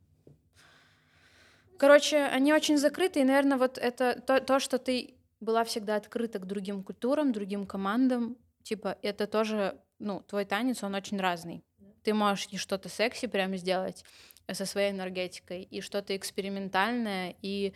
[1.82, 6.38] Короче, они очень закрыты, и, наверное, вот это то, то, что ты была всегда открыта
[6.38, 11.64] к другим культурам, другим командам, типа, это тоже, ну, твой танец, он очень разный.
[12.04, 14.06] Ты можешь и что-то секси прямо сделать
[14.52, 17.74] со своей энергетикой, и что-то экспериментальное, и,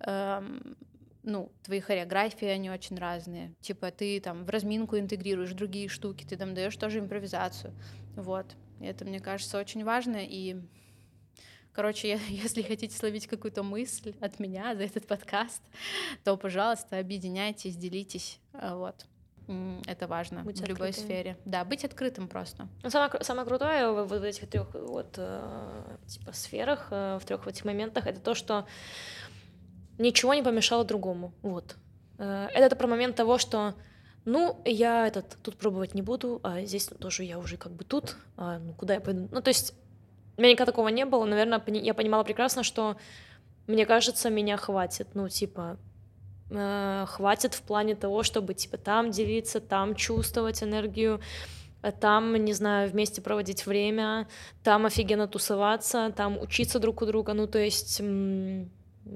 [0.00, 0.76] эм,
[1.26, 3.52] ну, твои хореографии, они очень разные.
[3.60, 7.74] Типа, ты там в разминку интегрируешь другие штуки, ты там даешь тоже импровизацию.
[8.14, 8.46] Вот.
[8.80, 10.56] Это, мне кажется, очень важно, и
[11.72, 15.62] Короче, если хотите словить какую-то мысль от меня за этот подкаст,
[16.24, 18.40] то, пожалуйста, объединяйтесь, делитесь.
[18.54, 19.04] Э, вот.
[19.86, 20.86] Это важно быть в открытым.
[20.86, 21.36] любой сфере.
[21.44, 22.66] Да, быть открытым просто.
[22.82, 27.46] Ну, самое, самое крутое в, в этих трех вот, э, типа, сферах, э, в трех
[27.46, 28.66] этих моментах, это то, что
[29.98, 31.32] ничего не помешало другому.
[31.42, 31.76] Вот.
[32.18, 33.74] Это, это про момент того, что
[34.24, 38.16] ну, я этот тут пробовать не буду, а здесь тоже я уже как бы тут,
[38.36, 39.28] а, ну, куда я пойду?
[39.30, 39.72] Ну, то есть
[40.36, 41.24] у меня никогда такого не было.
[41.24, 42.96] Наверное, я понимала прекрасно, что
[43.66, 45.08] мне кажется, меня хватит.
[45.14, 45.78] Ну, типа,
[46.50, 51.20] э, хватит в плане того, чтобы, типа, там делиться, там чувствовать энергию,
[51.82, 54.28] э, там, не знаю, вместе проводить время,
[54.62, 57.32] там офигенно тусоваться, там учиться друг у друга.
[57.32, 58.00] Ну, то есть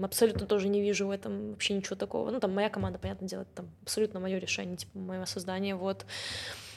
[0.02, 2.30] абсолютно тоже не вижу в этом вообще ничего такого.
[2.30, 6.06] Ну, там моя команда, понятно дело, там абсолютно мое решение, типа, моего создания, вот.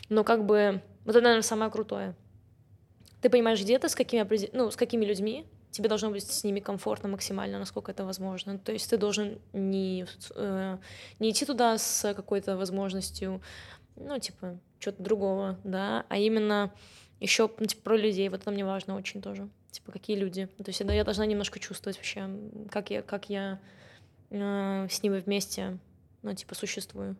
[0.09, 2.15] Но как бы вот это, наверное, самое крутое
[3.23, 6.59] ты понимаешь, где ты, с какими, ну, с какими людьми, тебе должно быть с ними
[6.59, 8.59] комфортно максимально, насколько это возможно.
[8.59, 10.05] То есть ты должен не,
[10.35, 10.77] э,
[11.19, 13.41] не идти туда с какой-то возможностью,
[13.95, 16.73] ну, типа, чего-то другого, да, а именно
[17.23, 19.47] еще ну, типа, про людей, вот это мне важно очень тоже.
[19.71, 20.47] Типа, какие люди.
[20.57, 22.29] То есть я должна немножко чувствовать вообще,
[22.69, 23.59] как я, как я
[24.29, 25.77] э, с ними вместе,
[26.21, 27.15] ну, типа, существую.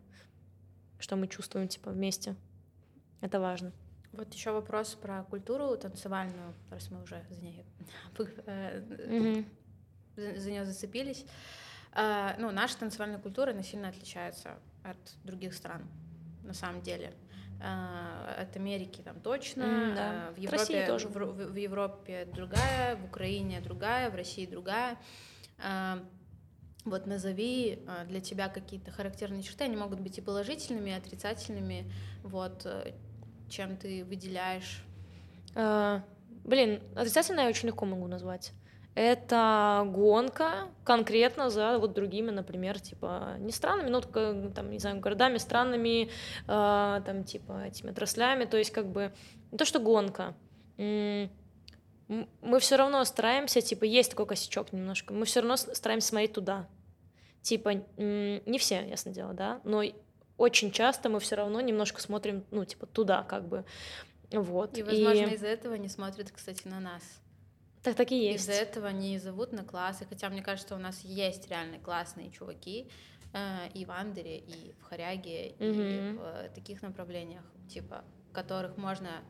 [0.98, 2.36] Что мы чувствуем, типа, вместе.
[3.22, 3.72] Это важно.
[4.12, 7.64] Вот еще вопрос про культуру танцевальную, раз мы уже за нее
[8.16, 9.46] mm-hmm.
[10.38, 11.24] за нее зацепились.
[11.92, 15.82] А, ну, наша танцевальная культура, она сильно отличается от других стран,
[16.42, 17.14] на самом деле.
[17.66, 20.32] А, от Америки там точно, mm, да.
[20.36, 21.08] в Европе тоже.
[21.08, 24.98] В, в, в Европе другая, в Украине другая, в России другая.
[26.84, 31.90] Вот назови для тебя какие-то характерные черты, они могут быть и положительными, и отрицательными.
[32.22, 32.92] Вот э,
[33.48, 34.84] чем ты выделяешь?
[35.54, 36.04] А,
[36.44, 38.52] блин, отрицательно я очень легко могу назвать.
[38.94, 45.38] Это гонка конкретно за вот другими, например, типа не странами, но там, не знаю, городами,
[45.38, 46.10] странами,
[46.46, 49.12] э, там, типа этими отраслями, то есть как бы
[49.50, 50.34] не то, что гонка,
[50.76, 56.68] мы все равно стараемся, типа, есть такой косячок немножко, мы все равно стараемся смотреть туда.
[57.42, 59.82] Типа, не все, ясно дело, да, но
[60.36, 63.64] очень часто мы все равно немножко смотрим, ну, типа, туда, как бы.
[64.30, 64.76] Вот.
[64.76, 65.34] И, возможно, и...
[65.34, 67.02] из-за этого не смотрят, кстати, на нас.
[67.84, 68.44] Так так и есть.
[68.44, 72.88] Из-за этого не зовут на классы, хотя мне кажется, у нас есть реально классные чуваки
[73.34, 76.14] э, и в Андере, и в Хоряге, mm-hmm.
[76.14, 79.22] и в э, таких направлениях, типа, которых можно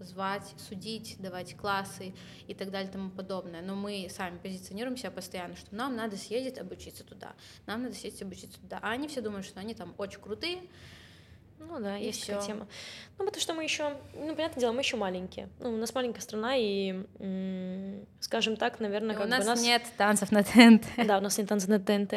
[0.00, 2.14] звать, судить, давать классы
[2.46, 3.60] и так далее и тому подобное.
[3.60, 7.34] Но мы сами позиционируем себя постоянно, что нам надо съездить обучиться туда,
[7.66, 8.78] нам надо съездить обучиться туда.
[8.80, 10.62] А они все думают, что они там очень крутые,
[11.60, 12.32] ну да, и есть все.
[12.32, 12.68] такая тема.
[13.18, 15.48] Ну, потому что мы еще, ну, понятное дело, мы еще маленькие.
[15.58, 17.04] Ну, у нас маленькая страна, и,
[18.20, 19.62] скажем так, наверное, как у нас бы нас...
[19.62, 20.84] нет танцев на ТНТ.
[21.06, 22.14] Да, у нас нет танцев на ТНТ.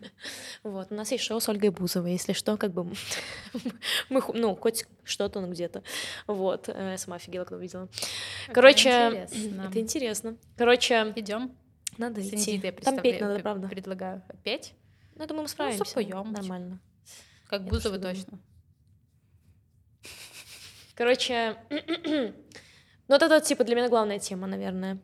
[0.62, 2.84] Вот, у нас есть шоу с Ольгой Бузовой, если что, как бы
[4.08, 5.82] мы, ну, хоть что-то, ну, где-то.
[6.26, 7.88] Вот, э, я сама офигела, когда увидела.
[8.52, 10.36] Короче, это интересно.
[10.56, 11.12] Короче...
[11.16, 11.54] Идем.
[11.98, 12.58] Надо идти.
[12.82, 13.68] Там петь надо, правда.
[13.68, 14.22] Предлагаю.
[14.42, 14.74] Петь?
[15.16, 15.84] Ну, я думаю, мы справимся.
[16.00, 16.24] Ну.
[16.24, 16.80] Нормально.
[17.46, 18.38] Как Бузова точно.
[21.00, 22.34] Короче, ну
[23.08, 24.98] вот это, типа, для меня главная тема, наверное.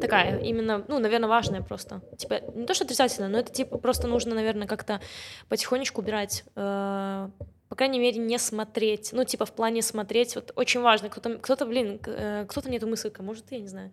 [0.00, 2.02] Такая, именно, ну, наверное, важная просто.
[2.16, 5.00] Типа, не то, что отрицательно, но это, типа, просто нужно, наверное, как-то
[5.48, 7.28] потихонечку убирать э,
[7.74, 9.10] по крайней мере, не смотреть.
[9.12, 12.86] Ну, типа, в плане смотреть, вот очень важно, кто-то, кто-то блин, э, кто-то мне эту
[12.86, 13.90] мысль, может, я не знаю.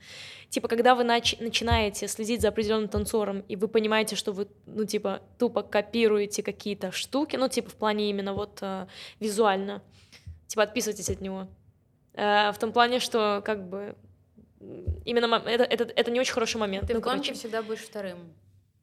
[0.50, 4.86] Типа, когда вы нач- начинаете следить за определенным танцором, и вы понимаете, что вы, ну,
[4.86, 8.86] типа, тупо копируете какие-то штуки, ну, типа, в плане именно вот э,
[9.20, 9.82] визуально,
[10.48, 11.48] типа, отписывайтесь от него.
[12.14, 13.96] В том плане, что, как бы,
[15.06, 16.88] именно это, это, это не очень хороший момент.
[16.88, 18.34] Ты ну, в гонке всегда будешь вторым.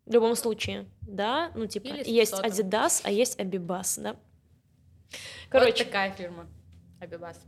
[0.06, 4.16] В любом случае, да, ну, типа, Или есть Adidas, а есть Abibas, да,
[5.48, 5.70] Короче.
[5.70, 6.46] Вот такая фирма.
[7.00, 7.40] Абибас.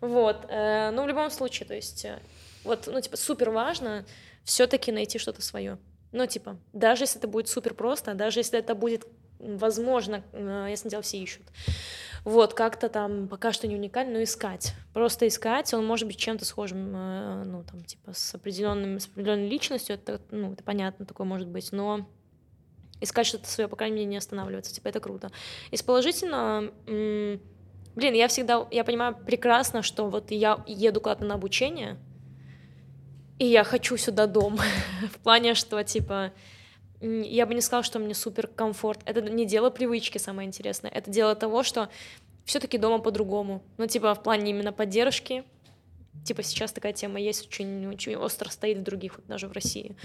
[0.00, 0.46] Вот.
[0.48, 2.18] Э, ну, в любом случае, то есть, э,
[2.64, 4.04] вот, ну, типа, супер важно
[4.44, 5.78] все-таки найти что-то свое.
[6.12, 9.06] Ну, типа, даже если это будет супер просто, даже если это будет
[9.38, 11.42] возможно, э, ясно дело, все ищут.
[12.26, 14.74] Вот, как-то там пока что не уникально, но искать.
[14.92, 19.48] Просто искать, он может быть чем-то схожим, э, ну, там, типа, с определенным, с определенной
[19.48, 22.10] личностью, это, ну, это понятно, такое может быть, но
[23.00, 25.30] искать что-то свое, по крайней мере, не останавливаться, типа, это круто.
[25.70, 27.40] Из положительного, блин,
[27.94, 31.96] я всегда, я понимаю прекрасно, что вот я еду куда-то на обучение,
[33.38, 34.58] и я хочу сюда дом,
[35.12, 36.32] в плане, что, типа,
[37.00, 39.00] я бы не сказала, что мне супер комфорт.
[39.04, 40.90] Это не дело привычки, самое интересное.
[40.90, 41.88] Это дело того, что
[42.44, 43.62] все-таки дома по-другому.
[43.76, 45.44] Ну, типа, в плане именно поддержки.
[46.24, 49.96] Типа, сейчас такая тема есть, очень, очень остро стоит в других, вот даже в России.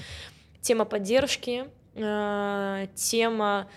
[0.62, 1.66] Тема поддержки,
[1.96, 3.68] э, тема,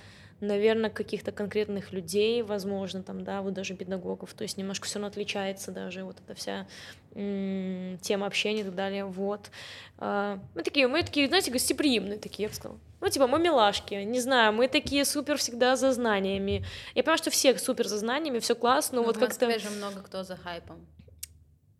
[0.46, 5.08] наверное, каких-то конкретных людей, возможно, там, да, вот даже педагогов, то есть немножко все равно
[5.08, 6.66] отличается даже вот эта вся
[7.14, 9.50] м- тема общения и так далее, вот.
[9.98, 12.80] Э, мы такие, мы такие, знаете, гостеприимные такие, я бы сказала.
[13.00, 16.64] Ну, типа, мы милашки, не знаю, мы такие супер всегда за знаниями.
[16.94, 19.46] Я понимаю, что все супер за знаниями, все классно, но, но вот как-то...
[19.46, 20.86] В же много кто за хайпом.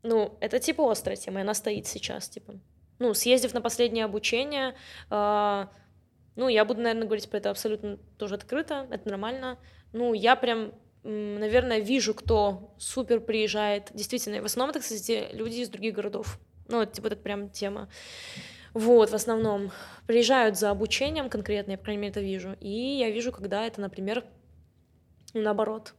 [0.03, 2.55] Ну, это типа острая тема, она стоит сейчас, типа.
[2.99, 4.75] Ну, съездив на последнее обучение,
[5.11, 5.67] э,
[6.37, 9.59] ну, я буду, наверное, говорить про это абсолютно тоже открыто, это нормально.
[9.93, 10.73] Ну, я прям,
[11.05, 13.91] наверное, вижу, кто супер приезжает.
[13.95, 16.39] Действительно, в основном это, кстати, люди из других городов.
[16.69, 17.89] Ну, вот, типа, это прям тема.
[18.73, 19.71] Вот, в основном.
[20.09, 22.57] Приезжают за обучением конкретно, я, по крайней мере, это вижу.
[22.61, 24.25] И я вижу, когда это, например,
[25.35, 25.95] наоборот.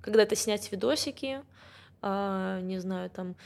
[0.00, 1.42] Когда это снять видосики,
[2.02, 3.36] э, не знаю, там,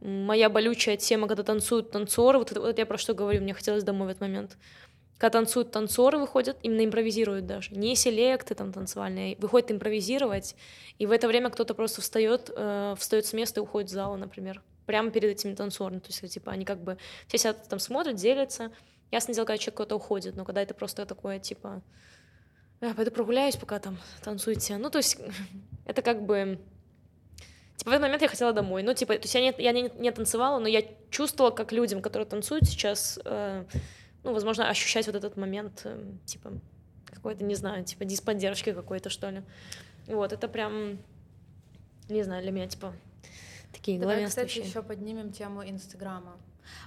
[0.00, 3.84] моя болючая тема, когда танцуют танцоры, вот, это, вот я про что говорю, мне хотелось
[3.84, 4.56] домой в этот момент
[5.18, 10.56] когда танцуют танцоры, выходят, именно импровизируют даже, не селекты там танцевальные, выходят импровизировать,
[10.98, 14.16] и в это время кто-то просто встает, э, встает с места и уходит в зал,
[14.16, 16.98] например, прямо перед этими танцорами, то есть типа они как бы
[17.28, 18.72] все сидят там смотрят, делятся,
[19.10, 21.82] ясно дело, когда человек куда-то уходит, но когда это просто такое типа
[22.80, 25.18] «Э, пойду прогуляюсь, пока там танцуете, ну то есть
[25.86, 26.58] это как бы
[27.76, 28.84] Типа, в этот момент я хотела домой.
[28.84, 32.02] Ну, типа, то есть я не, я не, не танцевала, но я чувствовала, как людям,
[32.02, 33.64] которые танцуют сейчас, э,
[34.24, 36.52] ну, возможно, ощущать вот этот момент, э, типа,
[37.06, 39.42] какой-то, не знаю, типа, дисподдержки какой-то, что ли.
[40.06, 40.98] Вот, это прям,
[42.08, 42.94] не знаю, для меня, типа,
[43.72, 46.36] такие Давай, кстати, еще поднимем тему Инстаграма,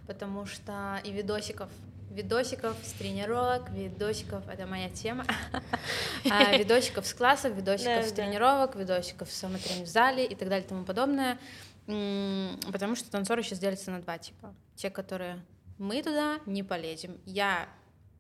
[0.08, 1.70] потому что и видосиков,
[2.10, 5.26] видосиков с тренировок, видосиков, это моя тема,
[6.32, 10.66] а, видосиков с классов, видосиков с тренировок, видосиков с самотренинг в зале и так далее
[10.66, 11.38] и тому подобное.
[11.86, 14.54] Потому что танцоры сейчас делятся на два типа.
[14.76, 15.40] Те, которые
[15.78, 17.20] мы туда не полезем.
[17.26, 17.68] Я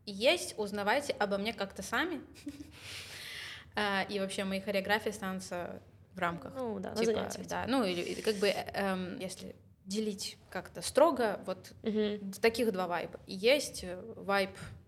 [0.06, 2.22] есть, узнавайте обо мне как-то сами.
[3.80, 5.84] А, и вообще мои хореографии останутся
[6.16, 6.52] в рамках.
[6.56, 9.56] Ну да, типа, Да, ну или как бы, эм, если
[9.86, 12.32] делить как-то строго, вот угу.
[12.42, 13.20] таких два вайба.
[13.28, 13.86] Есть
[14.16, 14.87] вайб Э,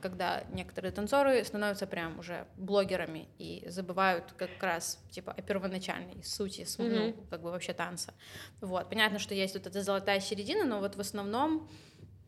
[0.00, 6.62] когда некоторые танцоры становятся прям уже блогерами и забывают как раз типа о первоначальной сути,
[6.62, 7.14] mm-hmm.
[7.16, 8.14] ну, как бы вообще танца.
[8.60, 11.68] Вот, понятно, что есть вот эта золотая середина, но вот в основном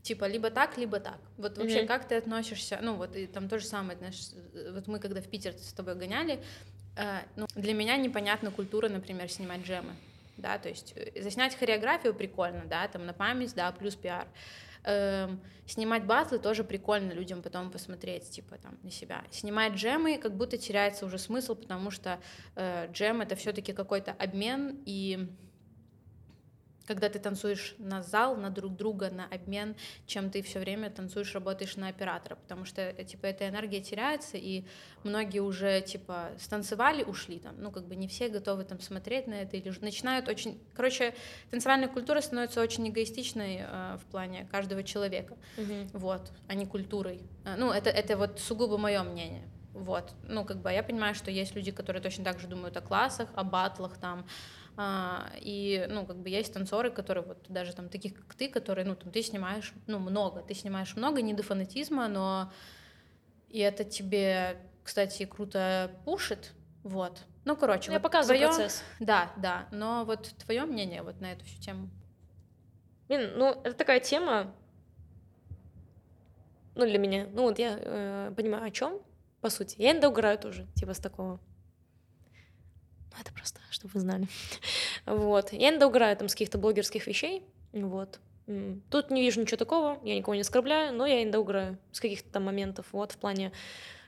[0.03, 1.19] типа либо так, либо так.
[1.37, 1.87] Вот вообще mm-hmm.
[1.87, 4.31] как ты относишься, ну вот и там то же самое, знаешь,
[4.73, 6.41] вот мы когда в Питер с тобой гоняли,
[6.97, 9.97] э, ну, для меня непонятна культура, например, снимать джемы,
[10.37, 14.29] да, то есть э, заснять хореографию прикольно, да, там на память, да, плюс пиар.
[14.85, 19.25] Эм, снимать батлы тоже прикольно людям потом посмотреть, типа, там, на себя.
[19.31, 22.21] Снимать джемы как будто теряется уже смысл, потому что
[22.55, 25.31] э, джем— это все таки какой-то обмен, и
[26.87, 29.75] когда ты танцуешь на зал, на друг друга, на обмен,
[30.07, 34.37] чем ты все время танцуешь, работаешь на оператора, потому что э, типа эта энергия теряется,
[34.37, 34.65] и
[35.03, 39.35] многие уже типа станцевали, ушли там, ну как бы не все готовы там смотреть на
[39.35, 41.15] это или начинают очень, короче,
[41.51, 45.89] танцевальная культура становится очень эгоистичной э, в плане каждого человека, угу.
[45.93, 47.21] вот, а не культурой.
[47.45, 49.49] Э, ну это это вот сугубо мое мнение.
[49.75, 52.81] Вот, ну, как бы я понимаю, что есть люди, которые точно так же думают о
[52.81, 54.25] классах, о батлах, там,
[54.77, 58.97] и, ну, как бы есть танцоры, которые вот даже там таких, как ты, которые, ну,
[58.97, 62.53] там ты снимаешь, ну, много, ты снимаешь много, не до фанатизма, но
[63.49, 66.53] и это тебе, кстати, круто пушит,
[66.83, 67.23] вот.
[67.45, 68.53] Ну, короче, я вот показываю твоё...
[68.53, 68.83] процесс.
[68.99, 71.89] Да, да, но вот твое мнение вот на эту всю тему.
[73.09, 74.53] Блин, ну, это такая тема,
[76.75, 79.01] ну, для меня, ну, вот я э, понимаю, о чем,
[79.41, 79.77] по сути.
[79.79, 81.39] Я иногда угораю тоже, типа, с такого.
[83.15, 84.29] Ну, это просто, чтобы вы знали.
[85.07, 85.53] вот.
[85.53, 87.45] Я иногда угораю там с каких-то блогерских вещей.
[87.73, 88.19] Вот.
[88.91, 92.31] Тут не вижу ничего такого, я никого не оскорбляю, но я иногда угораю с каких-то
[92.31, 93.53] там моментов, вот, в плане,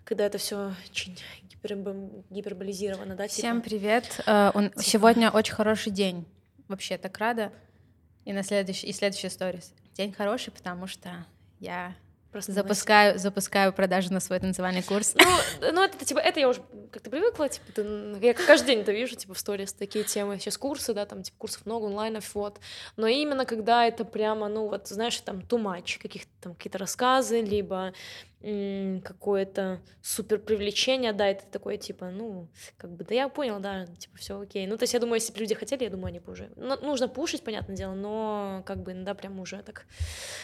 [0.05, 1.19] когда это все очень
[1.63, 3.29] гиперболизировано, да?
[3.29, 3.39] Типа.
[3.39, 4.21] Всем привет.
[4.27, 4.69] Uh, он...
[4.69, 4.83] типа...
[4.83, 6.27] Сегодня очень хороший день.
[6.69, 7.51] Вообще так рада.
[8.27, 9.73] И на следующий, и следующий сторис.
[9.95, 11.25] День хороший, потому что
[11.59, 11.97] я
[12.33, 15.15] Просто запускаю, запускаю продажу на свой танцевальный курс.
[15.61, 16.61] Ну, ну это типа, это я уже
[16.93, 20.39] как-то привыкла, типа, это, я каждый день это вижу, типа, в сторис такие темы.
[20.39, 22.61] Сейчас курсы, да, там, типа, курсов много, онлайнов, вот.
[22.97, 27.41] Но именно когда это прямо, ну, вот, знаешь, там, too much, каких-то там какие-то рассказы,
[27.41, 27.93] либо
[28.41, 34.19] какое-то супер привлечение, да, это такое, типа, ну, как бы, да я понял, да, типа,
[34.19, 34.67] все окей.
[34.67, 36.51] Ну, то есть я думаю, если бы люди хотели, я думаю, они бы уже...
[36.55, 39.87] Ну, нужно пушить, понятное дело, но как бы иногда прям уже так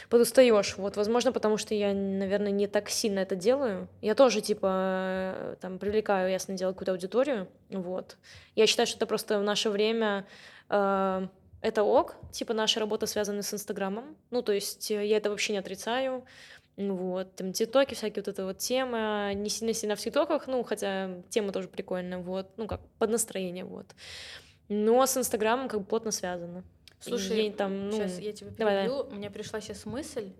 [0.08, 0.76] подустаешь.
[0.78, 3.88] Вот, возможно, потому что я, наверное, не так сильно это делаю.
[4.00, 8.16] Я тоже, типа, там, привлекаю, ясно дело, какую-то аудиторию, вот.
[8.56, 10.26] Я считаю, что это просто в наше время
[10.70, 11.28] э,
[11.60, 15.58] это ок, типа, наша работа связана с Инстаграмом, ну, то есть я это вообще не
[15.58, 16.24] отрицаю,
[16.76, 21.52] вот, там тиктоки всякие, вот эта вот тема, не сильно-сильно в тиктоках, ну, хотя тема
[21.52, 23.86] тоже прикольная, вот, ну, как под настроение, вот.
[24.68, 26.64] Но с Инстаграмом как бы плотно связано.
[27.00, 27.96] Слушай, и, там, ну...
[27.96, 29.18] сейчас я тебя перебью, давай, давай.
[29.18, 30.32] мне пришла сейчас мысль,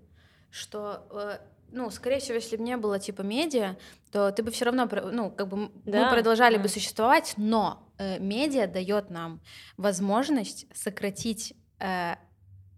[0.50, 1.38] что э,
[1.72, 3.76] ну, скорее всего, если бы не было типа медиа,
[4.10, 6.62] то ты бы все равно, ну, как бы да, мы продолжали да.
[6.62, 9.40] бы существовать, но э, медиа дает нам
[9.76, 12.14] возможность сократить э,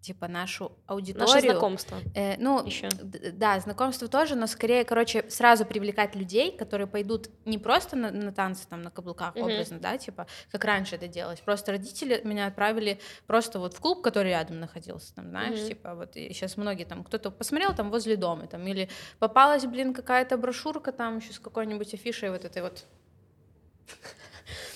[0.05, 1.35] типа нашу аудиторию.
[1.35, 1.99] Наше знакомство.
[2.15, 2.89] Э, ну, Еще.
[2.91, 8.33] да, знакомство тоже, но скорее, короче, сразу привлекать людей, которые пойдут не просто на, на
[8.33, 9.43] танцы там на каблуках, mm-hmm.
[9.43, 11.41] образно, да, типа, как раньше это делалось.
[11.41, 15.69] Просто родители меня отправили просто вот в клуб, который рядом находился, там, знаешь, mm-hmm.
[15.69, 19.95] типа, вот и сейчас многие там, кто-то посмотрел там возле дома, там, или попалась, блин,
[19.95, 22.85] какая-то брошюрка там еще с какой-нибудь афишей вот этой вот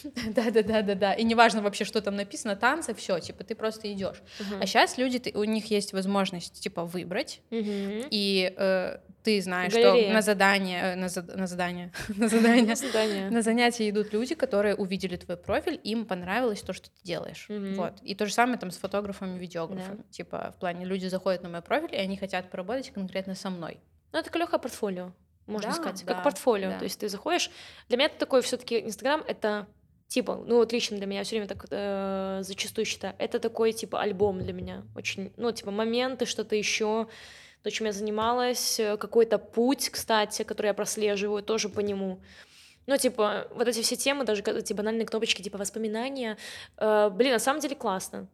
[0.05, 1.13] да, да, да, да, да.
[1.15, 4.23] И неважно вообще, что там написано, танцы, все, типа, ты просто идешь.
[4.39, 4.63] Uh-huh.
[4.63, 8.09] А сейчас люди, ты, у них есть возможность, типа, выбрать, uh-huh.
[8.11, 10.05] и э, ты знаешь, Галерея.
[10.05, 14.75] что на задание, э, на, за, на задание, на задание, на занятия идут люди, которые
[14.75, 17.47] увидели твой профиль, им понравилось то, что ты делаешь.
[17.49, 17.75] Uh-huh.
[17.75, 18.01] Вот.
[18.03, 20.01] И то же самое там с фотографами, видеографами.
[20.01, 20.11] Yeah.
[20.11, 23.79] Типа, в плане, люди заходят на мой профиль, и они хотят поработать конкретно со мной.
[24.13, 25.13] Ну, это легкое портфолио
[25.49, 26.71] можно да, сказать, да, как портфолио.
[26.71, 26.79] Да.
[26.79, 27.51] То есть ты заходишь.
[27.89, 29.67] Для меня это такой все-таки Инстаграм это
[30.07, 34.01] типа, ну вот лично для меня все время так э, зачастую считаю, это такой типа
[34.01, 37.09] альбом для меня, очень, ну типа моменты, что-то еще,
[37.63, 42.21] то, чем я занималась, э, какой-то путь, кстати, который я прослеживаю, тоже по нему.
[42.87, 46.39] Ну, типа, вот эти все темы, даже эти банальные кнопочки, типа воспоминания,
[46.79, 48.29] э, блин, на самом деле классно.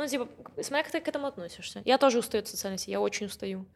[0.00, 0.28] Ну, типа,
[0.62, 1.82] смотря как ты к этому относишься.
[1.84, 3.66] Я тоже устаю от социальной сети, я очень устаю.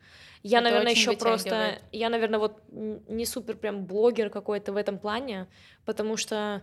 [0.43, 1.79] Я, Это наверное, еще просто...
[1.93, 5.49] Я, наверное, вот не супер прям блогер какой-то в этом плане,
[5.85, 6.63] потому что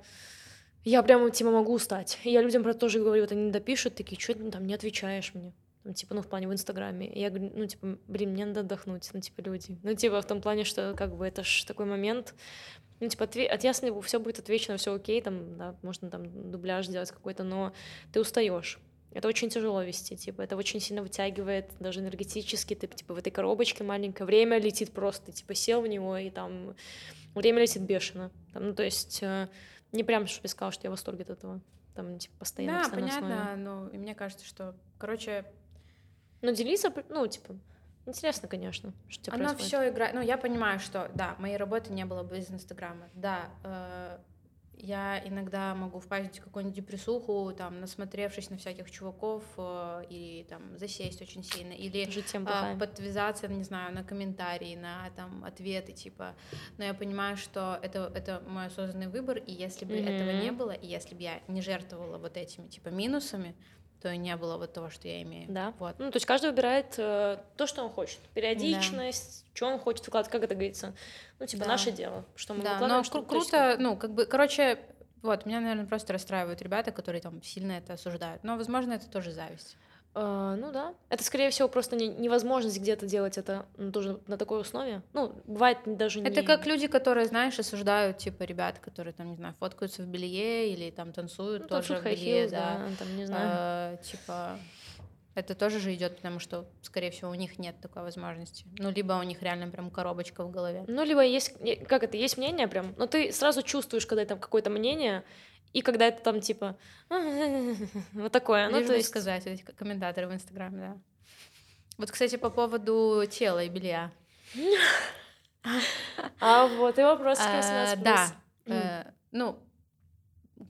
[0.84, 2.18] я прямо, типа, могу устать.
[2.24, 4.74] И я людям про это тоже говорю, вот они допишут, такие, что ты там не
[4.74, 5.54] отвечаешь мне?
[5.84, 7.08] Там, типа, ну, в плане в Инстаграме.
[7.08, 9.78] И я говорю, ну, типа, блин, мне надо отдохнуть, ну, типа, люди.
[9.84, 12.34] Ну, типа, в том плане, что, как бы, это ж такой момент,
[13.00, 16.88] ну, типа, отве- от если все будет отвечено, все окей, там, да, можно там дубляж
[16.88, 17.74] сделать какой-то, но
[18.12, 18.80] ты устаешь.
[19.14, 23.30] Это очень тяжело вести, типа, это очень сильно вытягивает, даже энергетически, ты, типа, в этой
[23.30, 26.76] коробочке маленькое, время летит просто, типа, сел в него, и там
[27.36, 28.32] время летит бешено.
[28.54, 29.50] Там, ну, то есть э,
[29.92, 31.62] не прям, чтобы я сказала, что я в восторге от этого.
[31.94, 35.46] Там, типа, постоянно, Да, понятно, но и мне кажется, что, короче,
[36.42, 37.58] Но делиться, ну, типа,
[38.06, 39.68] интересно, конечно, что у тебя Оно происходит.
[39.68, 40.16] все играет.
[40.16, 43.10] Ну, я понимаю, что да, моей работы не было бы без Инстаграма.
[43.14, 44.20] Да, э,
[44.78, 50.78] я иногда могу впасть в какую-нибудь депрессуху, там, насмотревшись на всяких чуваков, э, или там
[50.78, 52.06] засесть очень сильно, или
[52.46, 52.78] плохая.
[52.78, 56.36] подвязаться, не знаю, на комментарии, на там ответы, типа.
[56.78, 60.72] Но я понимаю, что это, это мой осознанный выбор, и если бы этого не было,
[60.72, 63.56] и если бы я не жертвовала вот этими, типа, минусами,
[64.02, 65.46] то и не было вот того, что я имею.
[65.52, 65.74] Да.
[65.80, 65.96] Вот.
[66.00, 68.20] Ну, то есть каждый выбирает э, то, что он хочет.
[68.34, 70.94] Периодичность, что он хочет выкладывать, как это говорится.
[71.40, 71.70] Ну, типа, Да.
[71.70, 72.26] наше дело.
[72.36, 74.80] Что мы Да, выкладываем, но что кру- круто, ну, как бы, короче,
[75.22, 78.44] вот, меня, наверное, просто расстраивают ребята, которые там сильно это осуждают.
[78.44, 79.78] Но, возможно, это тоже зависть.
[80.14, 80.94] А, ну да.
[81.10, 85.02] Это, скорее всего, просто не- невозможность где-то делать это ну, тоже на такой основе.
[85.14, 86.30] Ну, бывает даже не...
[86.30, 90.74] Это как люди, которые, знаешь, осуждают, типа, ребят, которые, там, не знаю, фоткаются в белье
[90.74, 92.90] или там танцуют ну, тоже в белье, heels, да.
[93.00, 93.50] там, не знаю.
[93.52, 94.60] А, типа,
[95.34, 98.66] это тоже же идет, потому что, скорее всего, у них нет такой возможности.
[98.80, 100.84] Ну, либо у них реально прям коробочка в голове.
[100.88, 101.54] Ну, либо есть,
[101.88, 105.24] как это, есть мнение прям, но ты сразу чувствуешь, когда там какое-то мнение,
[105.74, 106.78] и когда это там типа
[108.14, 108.70] вот такое.
[108.70, 109.08] Ну, то есть...
[109.08, 110.98] сказать, эти комментаторы в Инстаграме, да.
[111.98, 114.12] Вот, кстати, по поводу тела и белья.
[116.40, 118.34] А вот и вопрос А, 18 Да.
[118.66, 119.60] э, Ну,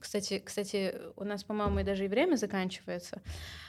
[0.00, 3.22] кстати, кстати, у нас, по-моему, и даже и время заканчивается.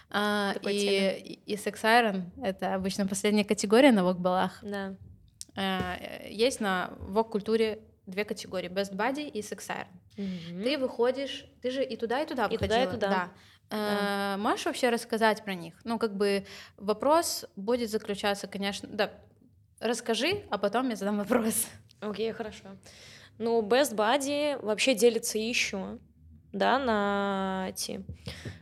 [0.10, 4.60] А, И, и, и секс-айрон— это обычно последняя категория на вок-балах.
[4.62, 4.96] Да.
[5.56, 9.88] Э, Есть на вок-культуре две категории— best body и секс-айрон.
[10.18, 10.64] Мгм.
[10.64, 12.92] Ты выходишь, ты же и туда, и туда И туда, и выходила.
[12.94, 13.10] туда.
[13.70, 14.36] Да.
[14.36, 15.74] Э, Можешь вообще рассказать про них?
[15.84, 16.46] Ну, как бы
[16.78, 18.88] вопрос будет заключаться, конечно...
[18.90, 19.12] Да,
[19.80, 21.68] расскажи, а потом я задам вопрос.
[22.00, 22.66] Окей, хорошо.
[23.40, 25.98] Ну, Best Buddy вообще делится еще,
[26.52, 28.06] да, на эти,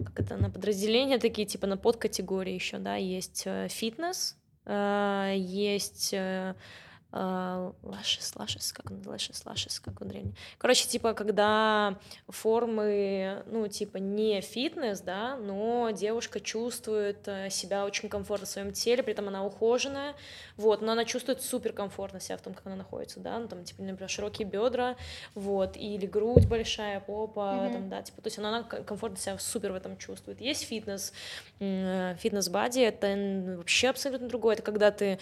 [0.06, 6.14] как это, на подразделения такие, типа на подкатегории еще, да, есть э, фитнес, э, есть
[7.14, 10.34] э, э, лашес, лашес, как он, лашес, лашес, как он древний.
[10.58, 11.98] Короче, типа, когда
[12.28, 18.72] формы, ну, типа, не фитнес, да, но девушка чувствует э, себя очень комфортно в своем
[18.72, 20.16] теле, при этом она ухоженная,
[20.58, 23.64] вот, но она чувствует супер комфортно себя в том, как она находится, да, ну, там,
[23.64, 24.96] типа, например, широкие бедра,
[25.36, 27.72] вот, или грудь большая, попа, Мгм.
[27.74, 30.40] там, да, типа, то есть она, она комфортно себя супер в этом чувствует.
[30.42, 31.14] Есть фитнес,
[31.60, 35.20] м, фитнес-бади, это вообще абсолютно другое, это когда ты,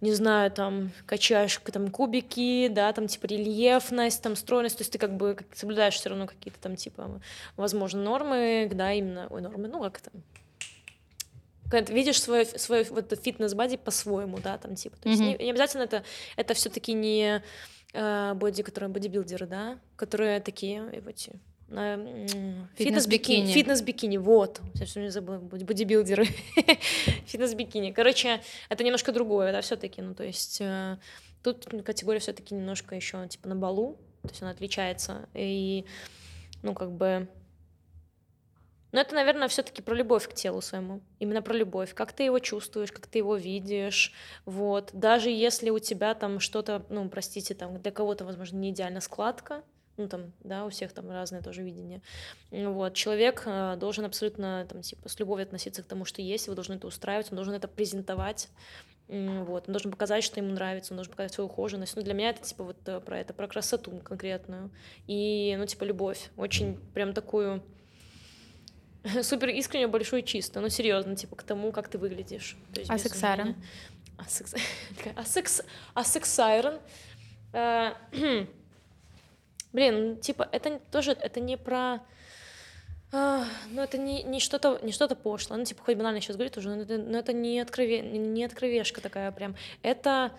[0.00, 1.31] не знаю, там, качаешь
[1.62, 5.94] к- там кубики, да, там, типа, рельефность, там, стройность, то есть ты как бы соблюдаешь
[5.94, 7.20] все равно какие-то там, типа,
[7.56, 10.00] возможно, нормы, да, именно, ой, нормы, ну, как
[11.70, 15.30] когда ты видишь свой, свой вот фитнес-бади по-своему, да, там, типа, то есть Мгм.
[15.30, 16.04] не, не обязательно это,
[16.36, 17.42] это все таки не
[17.94, 21.40] э, боди, которые бодибилдеры, да, которые такие, эти,
[21.72, 22.66] Фитнес-бикини.
[22.76, 26.26] фитнес-бикини, фитнес-бикини, вот, что не забыла, боди- бодибилдеры,
[27.26, 30.98] фитнес-бикини, короче, это немножко другое, да, все таки ну, то есть э,
[31.42, 35.86] тут категория все таки немножко еще, типа, на балу, то есть она отличается, и,
[36.62, 37.28] ну, как бы,
[38.92, 41.00] но это, наверное, все-таки про любовь к телу своему.
[41.18, 41.94] Именно про любовь.
[41.94, 44.12] Как ты его чувствуешь, как ты его видишь.
[44.44, 44.90] Вот.
[44.92, 49.64] Даже если у тебя там что-то, ну, простите, там для кого-то, возможно, не идеально складка,
[49.96, 52.00] ну, там, да, у всех там разное тоже видение.
[52.50, 52.94] Вот.
[52.94, 56.76] Человек э, должен абсолютно, там, типа, с любовью относиться к тому, что есть, его должен
[56.76, 58.48] это устраивать, он должен это презентовать.
[59.08, 61.96] Вот, он должен показать, что ему нравится, он должен показать свою ухоженность.
[61.96, 64.70] Ну, для меня это, типа, вот э, про это, про красоту конкретную.
[65.06, 66.30] И, ну, типа, любовь.
[66.36, 67.62] Очень прям такую
[69.22, 72.56] супер искренне, большую чисто, ну серьезно, типа к тому, как ты выглядишь.
[72.72, 73.46] То есть А секс-айрон?
[73.46, 73.66] сомнения.
[74.16, 74.54] А секс...
[75.16, 75.62] А секс...
[75.94, 76.78] А секс-айрон?
[79.72, 82.00] Блин, ну, типа, это тоже, это не про...
[83.12, 85.58] а, Ну, это не, не что-то не что-то пошлое.
[85.58, 89.00] Ну, типа, хоть банально сейчас говорит уже, но это, но это не, открове, не откровешка
[89.00, 89.56] такая прям.
[89.82, 90.32] Это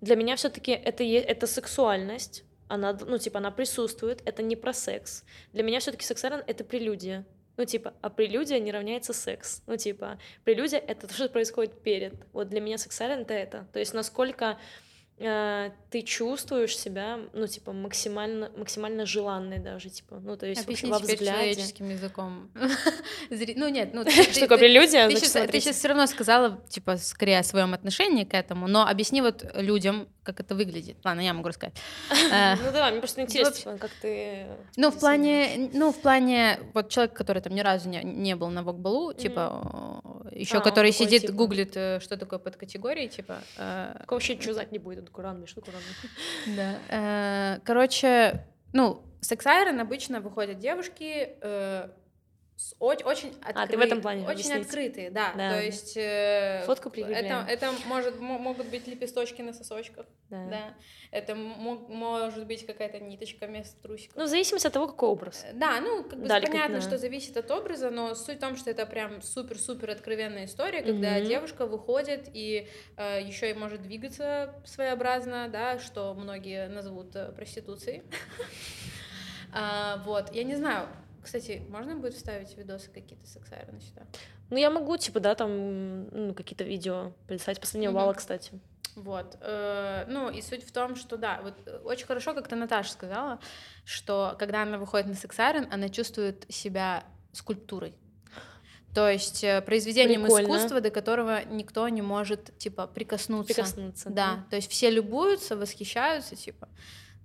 [0.00, 2.44] для меня все таки это, это сексуальность.
[2.68, 5.24] Она, ну, типа, она присутствует, это не про секс.
[5.52, 7.26] Для меня все таки секс-айрон— это прелюдия.
[7.56, 9.62] Ну, типа, а прелюдия не равняется секс.
[9.66, 12.14] Ну, типа, прелюдия— это то, что происходит перед.
[12.32, 13.66] Вот для меня секс-айрон— это это.
[13.72, 14.56] То есть насколько
[15.20, 20.98] ты чувствуешь себя, ну, типа, максимально, максимально желанной даже, типа, ну, то есть Объясни во
[20.98, 21.26] взгляде.
[21.26, 22.50] человеческим языком.
[23.30, 25.08] Ну нет, ну Что такое прелюдия?
[25.08, 29.20] Ты Значит, сейчас, все равно сказала, типа, скорее о своем отношении к этому, но объясни
[29.20, 30.96] вот людям, как это выглядит.
[31.04, 31.74] Ладно, я могу рассказать.
[32.32, 34.46] Э, Ну да, мне просто интересно, типа, как ты...
[34.76, 38.48] Ну, в плане, ну, в плане, вот человек, который там ни разу не, не был
[38.50, 40.02] на Вокбалу, типа,
[40.32, 43.38] еще А, который сидит, типа- гуглит, э, что такое подкатегории, типа.
[43.58, 46.56] э, Такого вообще ничего знать не будет, он такой ранный, что такое ранный?
[46.56, 46.78] Да.
[47.56, 51.34] Э, Короче, ну, секс-айрон обычно выходят девушки
[52.80, 54.66] э, очень А, ты в этом плане Очень объяснить.
[54.66, 55.32] открытые, да.
[55.36, 55.50] Да.
[55.50, 55.96] То есть...
[55.96, 57.46] э, Фотку это, прикрепляем.
[57.48, 60.46] это может, мо- могут быть лепесточки на сосочках, Да.
[60.46, 60.74] да.
[61.10, 64.16] Это мо- может быть какая-то ниточка вместо трусиков.
[64.16, 65.44] Ну, в зависимости от того, какой образ.
[65.44, 66.88] Э, Да, ну, как бы Дали понятно, как-то.
[66.88, 71.16] что зависит от образа, но суть в том, что это прям супер-супер откровенная история, когда
[71.18, 71.26] Мгм.
[71.26, 72.68] девушка выходит и
[72.98, 78.02] еще и может двигаться своеобразно, да, что многие назовут э, проституцией.
[79.52, 80.86] А, Вот, я не знаю,
[81.22, 84.02] кстати, можно будет вставить видосы какие-то секс-айрона сюда?
[84.50, 87.60] Ну, я могу, типа, да, там, ну, какие-то видео прислать.
[87.60, 88.52] Последнего вала, кстати.
[88.96, 89.36] Вот.
[89.40, 93.38] э, Ну, и суть в том, что да, вот э, очень хорошо, как-то Наташа сказала,
[93.84, 97.94] что когда она выходит на сексарен, она чувствует себя скульптурой.
[98.94, 100.46] То есть э, произведением Прикольно.
[100.46, 103.54] искусства, до которого никто не может, типа, прикоснуться.
[103.54, 104.10] Прикоснуться.
[104.10, 106.68] Да, то есть все любуются, восхищаются, типа,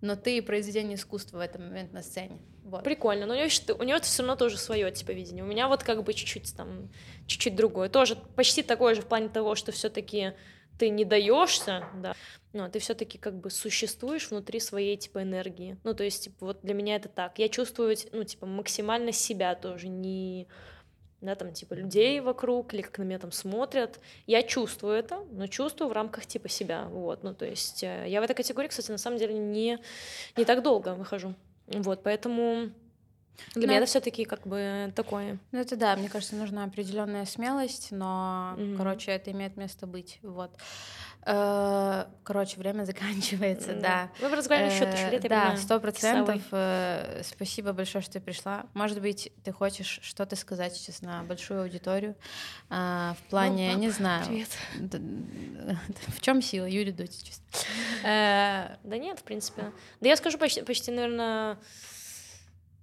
[0.06, 2.40] но ты произведение искусства в этот момент на сцене.
[2.64, 2.84] Вот.
[2.84, 5.44] Прикольно, но у нее, у нее все равно тоже свое типа видение.
[5.44, 6.90] У меня вот как бы чуть-чуть там,
[7.28, 7.90] чуть-чуть другое.
[7.90, 10.34] Тоже почти такое же в плане того, что все-таки
[10.78, 12.16] ты не даешься, да,
[12.54, 15.78] но ты все-таки как бы существуешь внутри своей типа энергии.
[15.84, 17.40] Ну, то есть, типа, вот для меня это так.
[17.40, 20.48] Я чувствую, ну, типа, максимально себя тоже, не
[21.22, 24.00] да, там, типа, людей вокруг, или как на меня там смотрят.
[24.28, 28.22] Я чувствую это, но чувствую в рамках, типа, себя, вот, ну, то есть э, я
[28.22, 29.80] в этой категории, кстати, на самом деле не,
[30.38, 31.34] не так долго выхожу,
[31.68, 32.70] вот, поэтому
[33.54, 35.40] для Ну, меня это все таки как бы такое.
[35.52, 38.78] Ну, это да, мне кажется, нужна определенная смелость, но, Мгм.
[38.78, 40.20] короче, это имеет место быть.
[40.22, 40.52] Вот.
[41.26, 44.10] Э, Короче, время заканчивается, да.
[44.22, 46.42] Мы разговаривали еще тысячу Э, лет, Да, сто процентов.
[46.52, 48.66] Э, Спасибо большое, что ты пришла.
[48.74, 52.16] Может быть, ты хочешь что-то сказать сейчас на большую аудиторию
[52.70, 54.50] в плане, пап, не знаю, Привет.
[56.08, 57.34] в чем сила Юрий Дудь?
[58.04, 59.72] Да нет, в принципе.
[60.02, 61.58] Да я скажу почти, наверное...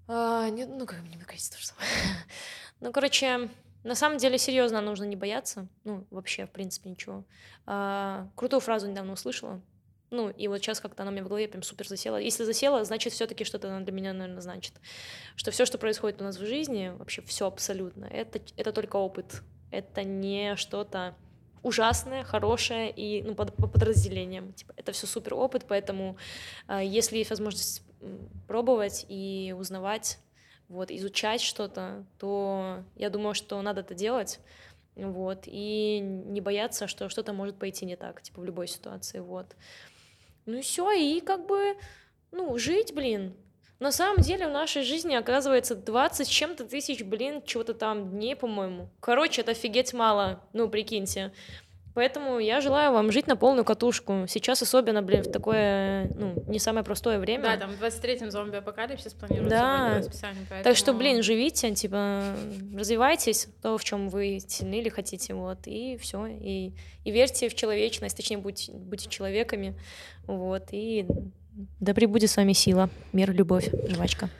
[0.08, 1.88] ну, как мне кажется, то же самое.
[2.80, 3.48] Ну, короче,
[3.84, 5.66] на самом деле, серьезно, нужно не бояться.
[5.84, 7.24] Ну, вообще, в принципе, ничего.
[7.66, 9.60] А, крутую фразу недавно услышала.
[10.10, 12.18] Ну, и вот сейчас как-то она меня в голове прям супер засела.
[12.18, 14.74] Если засела, значит, все-таки что-то она для меня, наверное, значит.
[15.36, 19.42] Что все, что происходит у нас в жизни, вообще все абсолютно, это, это только опыт.
[19.70, 21.16] Это не что-то
[21.62, 24.52] ужасное, хорошее и ну, под, по подразделениям.
[24.52, 26.16] Типа, это все супер опыт, поэтому
[26.68, 27.82] э, если есть возможность
[28.46, 30.18] пробовать и узнавать,
[30.72, 34.40] вот, изучать что-то, то я думаю, что надо это делать,
[34.96, 39.54] вот, и не бояться, что что-то может пойти не так, типа, в любой ситуации, вот.
[40.46, 41.76] Ну и все, и как бы,
[42.30, 43.36] ну, жить, блин.
[43.80, 48.34] На самом деле в нашей жизни оказывается 20 с чем-то тысяч, блин, чего-то там дней,
[48.34, 48.88] по-моему.
[49.00, 51.32] Короче, это офигеть мало, ну, прикиньте.
[51.94, 54.24] Поэтому я желаю вам жить на полную катушку.
[54.26, 57.42] Сейчас особенно, блин, в такое, ну, не самое простое время.
[57.44, 59.88] Да, там в 23-м зомби-апокалипсис планируется Да.
[59.90, 62.34] по расписанию, Так что, поэтому- блин, живите, типа,
[62.74, 66.26] развивайтесь, то, в чем вы сильны или хотите, вот, и все.
[66.26, 66.72] И,
[67.04, 69.78] и верьте в человечность, точнее, будьте, будьте человеками,
[70.26, 71.06] вот, и
[71.80, 74.30] да пребудет с вами сила, мир, любовь, жвачка.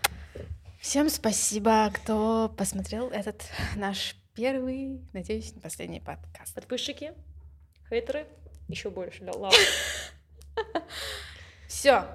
[0.80, 3.42] Всем спасибо, кто посмотрел этот
[3.76, 6.54] наш первый, надеюсь, не последний подкаст.
[6.54, 7.12] Подписчики,
[7.92, 8.26] хейтеры,
[8.68, 9.54] еще больше, да, лава.
[11.68, 12.06] Все.